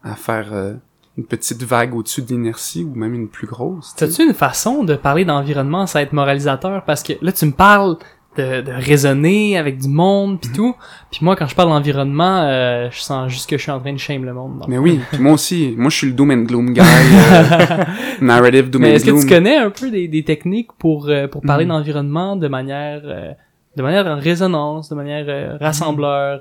[0.04, 0.74] à faire euh,
[1.18, 3.94] une petite vague au-dessus de l'inertie ou même une plus grosse.
[3.96, 6.84] T'as-tu une façon de parler d'environnement sans être moralisateur?
[6.86, 7.98] Parce que là, tu me parles
[8.38, 10.40] de, de raisonner avec du monde Mhm.
[10.40, 10.76] pis tout.
[11.12, 13.94] Puis moi, quand je parle d'environnement, euh, je sens juste que je suis en train
[13.94, 14.64] de shame le monde.
[14.68, 17.84] Mais oui, puis moi aussi, moi je suis le doom and gloom guy, euh,
[18.22, 19.22] narrative doom Mais and est-ce que gloom.
[19.24, 21.70] tu connais un peu des, des techniques pour, euh, pour parler Mhm.
[21.72, 23.32] d'environnement de manière euh,
[23.76, 26.40] de manière en résonance, de manière euh, rassembleur,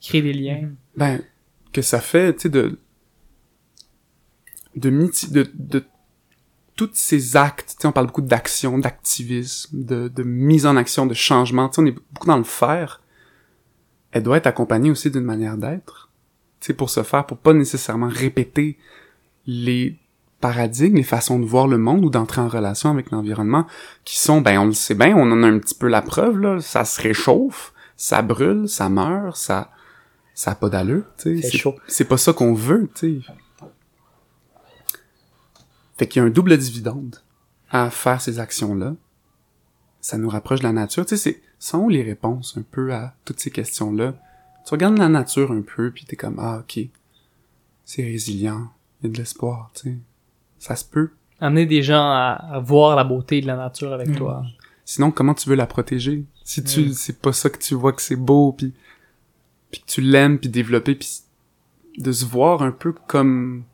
[0.00, 0.68] créer des liens?
[0.96, 1.20] Ben,
[1.72, 2.78] que ça fait, tu sais, de,
[4.76, 4.90] de,
[5.30, 5.84] de, de
[6.86, 11.06] tous ces actes, tu sais, on parle beaucoup d'action, d'activisme, de, de mise en action,
[11.06, 13.02] de changement, tu sais, on est beaucoup dans le faire.
[14.12, 16.10] Elle doit être accompagnée aussi d'une manière d'être,
[16.60, 18.78] tu sais, pour se faire, pour pas nécessairement répéter
[19.46, 19.98] les
[20.40, 23.66] paradigmes, les façons de voir le monde ou d'entrer en relation avec l'environnement,
[24.04, 26.38] qui sont, ben, on le sait bien, on en a un petit peu la preuve,
[26.38, 29.70] là, ça se réchauffe, ça brûle, ça meurt, ça,
[30.34, 31.42] ça a pas d'allure, tu sais.
[31.42, 31.74] C'est C'est- chaud.
[31.86, 33.32] C'est pas ça qu'on veut, tu sais.
[36.00, 37.16] Fait qu'il y a un double dividende
[37.70, 38.94] à faire ces actions-là.
[40.00, 41.04] Ça nous rapproche de la nature.
[41.04, 44.14] Tu sais, c'est, sont les réponses un peu à toutes ces questions-là?
[44.64, 46.86] Tu regardes la nature un peu, puis t'es comme, ah, ok.
[47.84, 48.68] C'est résilient.
[49.02, 49.96] Il y a de l'espoir, tu sais.
[50.58, 51.10] Ça se peut.
[51.38, 54.16] Amener des gens à, à voir la beauté de la nature avec Mhm.
[54.16, 54.42] toi.
[54.86, 56.24] Sinon, comment tu veux la protéger?
[56.44, 56.92] Si tu, Mm.
[56.94, 58.72] c'est pas ça que tu vois que c'est beau, puis,
[59.70, 61.20] puis que tu l'aimes, puis développer, puis
[61.98, 63.64] de se voir un peu comme,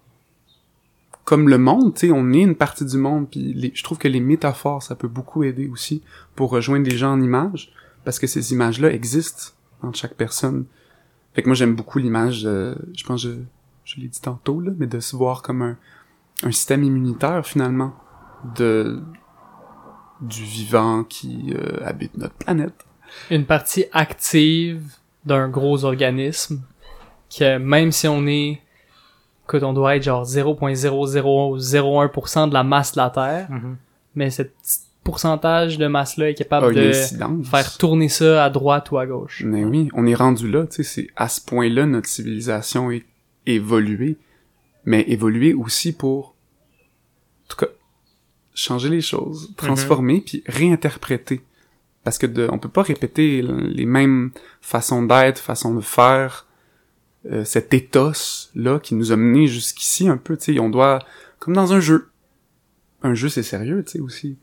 [1.26, 3.98] comme le monde, tu sais, on est une partie du monde, puis les- je trouve
[3.98, 6.02] que les métaphores, ça peut beaucoup aider aussi
[6.36, 7.72] pour rejoindre les gens en images,
[8.04, 9.52] parce que ces images-là existent
[9.82, 10.64] dans chaque personne.
[11.34, 13.32] Fait que moi, j'aime beaucoup l'image, euh, je pense je,
[13.84, 15.76] je l'ai dit tantôt, là, mais de se voir comme un,
[16.44, 17.92] un système immunitaire, finalement,
[18.56, 19.02] de,
[20.20, 22.86] du vivant qui euh, habite notre planète.
[23.30, 24.80] Une partie active
[25.24, 26.62] d'un gros organisme
[27.36, 28.62] que même si on est
[29.46, 33.76] écoute, on doit être genre 0.0001% de la masse de la Terre, Mhm.
[34.14, 36.92] mais ce petit pourcentage de masse-là est capable a de
[37.44, 39.42] faire tourner ça à droite ou à gauche.
[39.46, 43.04] Mais oui, on est rendu là, tu sais, c'est à ce point-là notre civilisation est
[43.46, 44.16] évoluée,
[44.84, 46.34] mais évoluée aussi pour,
[47.44, 47.68] en tout cas,
[48.54, 51.42] changer les choses, transformer puis réinterpréter,
[52.02, 56.45] parce que de, on peut pas répéter les mêmes façons d'être, façons de faire,
[57.30, 61.00] euh, cet ethos là qui nous a menés jusqu'ici un peu, tu sais, on doit,
[61.38, 62.08] comme dans un jeu,
[63.02, 64.36] un jeu c'est sérieux, tu sais aussi,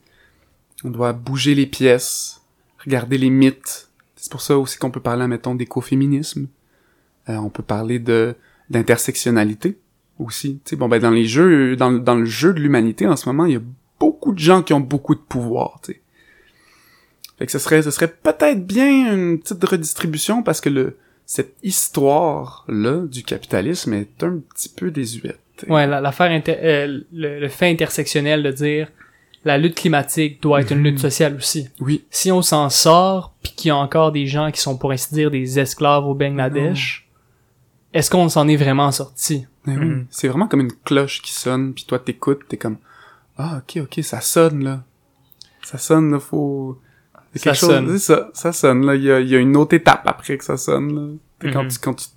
[0.84, 2.41] on doit bouger les pièces,
[2.84, 6.47] regarder les mythes, c'est pour ça aussi qu'on peut parler, mettons, d'écoféminisme.
[7.29, 8.36] Euh, on peut parler de
[8.69, 9.77] d'intersectionnalité
[10.19, 10.59] aussi.
[10.65, 13.15] Tu sais, bon ben dans les jeux, dans, le- dans le jeu de l'humanité en
[13.15, 13.61] ce moment, il y a
[13.99, 15.79] beaucoup de gens qui ont beaucoup de pouvoir.
[15.84, 16.01] Tu sais.
[17.38, 21.55] Fait que ce serait, ce serait peut-être bien une petite redistribution parce que le cette
[21.63, 25.39] histoire là du capitalisme est un petit peu désuète.
[25.67, 28.88] Ouais, la- l'affaire inter- euh, le, le fait intersectionnel de dire
[29.45, 31.67] la lutte climatique doit être une lutte sociale aussi.
[31.80, 34.91] Oui, Si on s'en sort, puis qu'il y a encore des gens qui sont pour
[34.91, 37.07] ainsi dire des esclaves au Bangladesh,
[37.93, 39.45] est-ce qu'on s'en est vraiment sorti?
[39.65, 39.86] mais oui.
[39.86, 40.05] Mhm.
[40.09, 42.78] c'est vraiment comme une cloche qui sonne puis toi t'écoutes, t'es comme
[43.38, 44.84] ah ok ok ça sonne là,
[45.63, 46.78] ça sonne là faut
[47.39, 47.89] Ça chose- sonne.
[47.89, 48.95] c'est ça, ça sonne là.
[48.95, 51.17] Il y a, il y a une autre étape après que ça sonne là.
[51.39, 51.69] T'sais, Quand Mhm.
[51.69, 52.07] tu quand tu,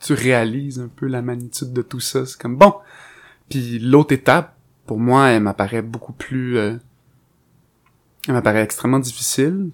[0.00, 2.74] tu réalises un peu la magnitude de tout ça, c'est comme bon.
[3.48, 6.76] Puis l'autre étape, pour moi, elle m'apparaît beaucoup plus, euh,
[8.28, 9.70] elle m'apparaît extrêmement difficile,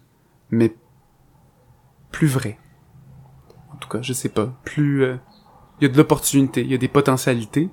[0.51, 0.75] mais
[2.11, 2.59] plus vrai.
[3.73, 5.17] En tout cas, je sais pas, plus, euh,
[5.81, 7.71] il y a de l'opportunité, il y a des potentialités.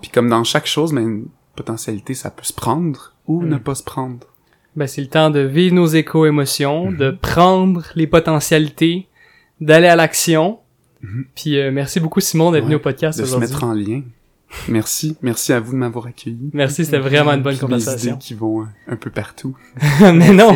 [0.00, 3.48] Puis comme dans chaque chose, mais une potentialité, ça peut se prendre ou Mhm.
[3.48, 4.26] ne pas se prendre.
[4.78, 6.96] Ben, c'est le temps de vivre nos éco-émotions, Mhm.
[6.96, 9.08] de prendre les potentialités,
[9.60, 10.58] d'aller à l'action.
[11.02, 11.24] Mhm.
[11.34, 13.48] Puis euh, merci beaucoup Simon d'être Ouais, venu au podcast de se aujourd'hui.
[13.48, 14.02] mettre en lien.
[14.68, 16.50] Merci, merci à vous de m'avoir accueilli.
[16.54, 18.12] Merci, c'était vraiment une bonne Puis des conversation.
[18.12, 19.54] idées qui vont euh, un peu partout.
[20.00, 20.54] Mais non,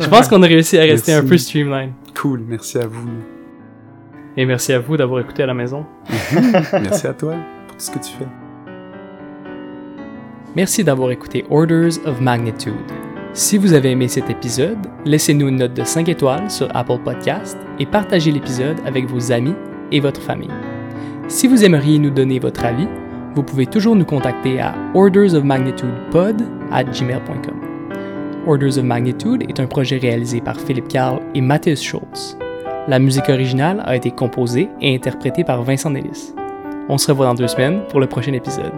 [0.00, 1.26] je pense qu'on a réussi à rester Merci.
[1.26, 1.92] un peu streamline.
[2.20, 3.08] Cool, merci à vous.
[4.36, 5.84] Et merci à vous d'avoir écouté à la maison.
[6.72, 7.34] merci à toi
[7.68, 8.26] pour tout ce que tu fais.
[10.56, 13.07] Merci d'avoir écouté Orders of Magnitude.
[13.38, 17.56] Si vous avez aimé cet épisode, laissez-nous une note de 5 étoiles sur Apple Podcast
[17.78, 19.54] et partagez l'épisode avec vos amis
[19.92, 20.50] et votre famille.
[21.28, 22.88] Si vous aimeriez nous donner votre avis,
[23.36, 26.42] vous pouvez toujours nous contacter à ordersofmagnitudepod
[26.72, 27.60] at gmail.com.
[28.44, 32.36] Orders of Magnitude est un projet réalisé par Philippe Carl et Matthias Schultz.
[32.88, 36.34] La musique originale a été composée et interprétée par Vincent Nellis.
[36.88, 38.72] On se revoit dans deux semaines pour le prochain épisode.